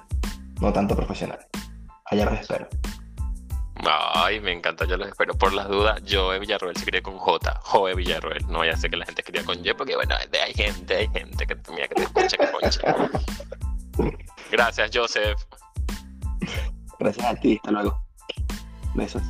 no 0.63 0.73
tanto 0.73 0.97
profesional. 0.97 1.41
Allá 2.07 2.25
los 2.25 2.41
espero. 2.41 2.69
Ay, 3.91 4.41
me 4.41 4.53
encanta, 4.53 4.85
yo 4.85 4.97
los 4.97 5.09
espero. 5.09 5.35
Por 5.35 5.53
las 5.53 5.69
dudas, 5.69 6.03
Joe 6.09 6.39
Villarroel 6.39 6.75
se 6.77 6.81
escribe 6.81 7.03
con 7.03 7.19
J, 7.19 7.61
Joe 7.63 7.95
Villarroel. 7.95 8.47
No 8.49 8.65
ya 8.65 8.77
sé 8.77 8.89
que 8.89 8.97
la 8.97 9.05
gente 9.05 9.23
escribía 9.23 9.45
con 9.45 9.65
Y, 9.65 9.73
porque 9.75 9.97
bueno, 9.97 10.15
hay 10.17 10.55
gente, 10.55 10.97
hay 10.97 11.09
gente 11.09 11.47
que, 11.47 11.57
mira, 11.71 11.89
que 11.89 11.95
te 11.95 12.03
escucha 12.03 12.53
concha. 12.53 12.97
Gracias, 14.51 14.91
Joseph. 14.93 15.41
Gracias 16.99 17.27
a 17.27 17.35
ti, 17.35 17.57
hasta 17.57 17.71
luego. 17.71 18.01
Besos. 18.95 19.23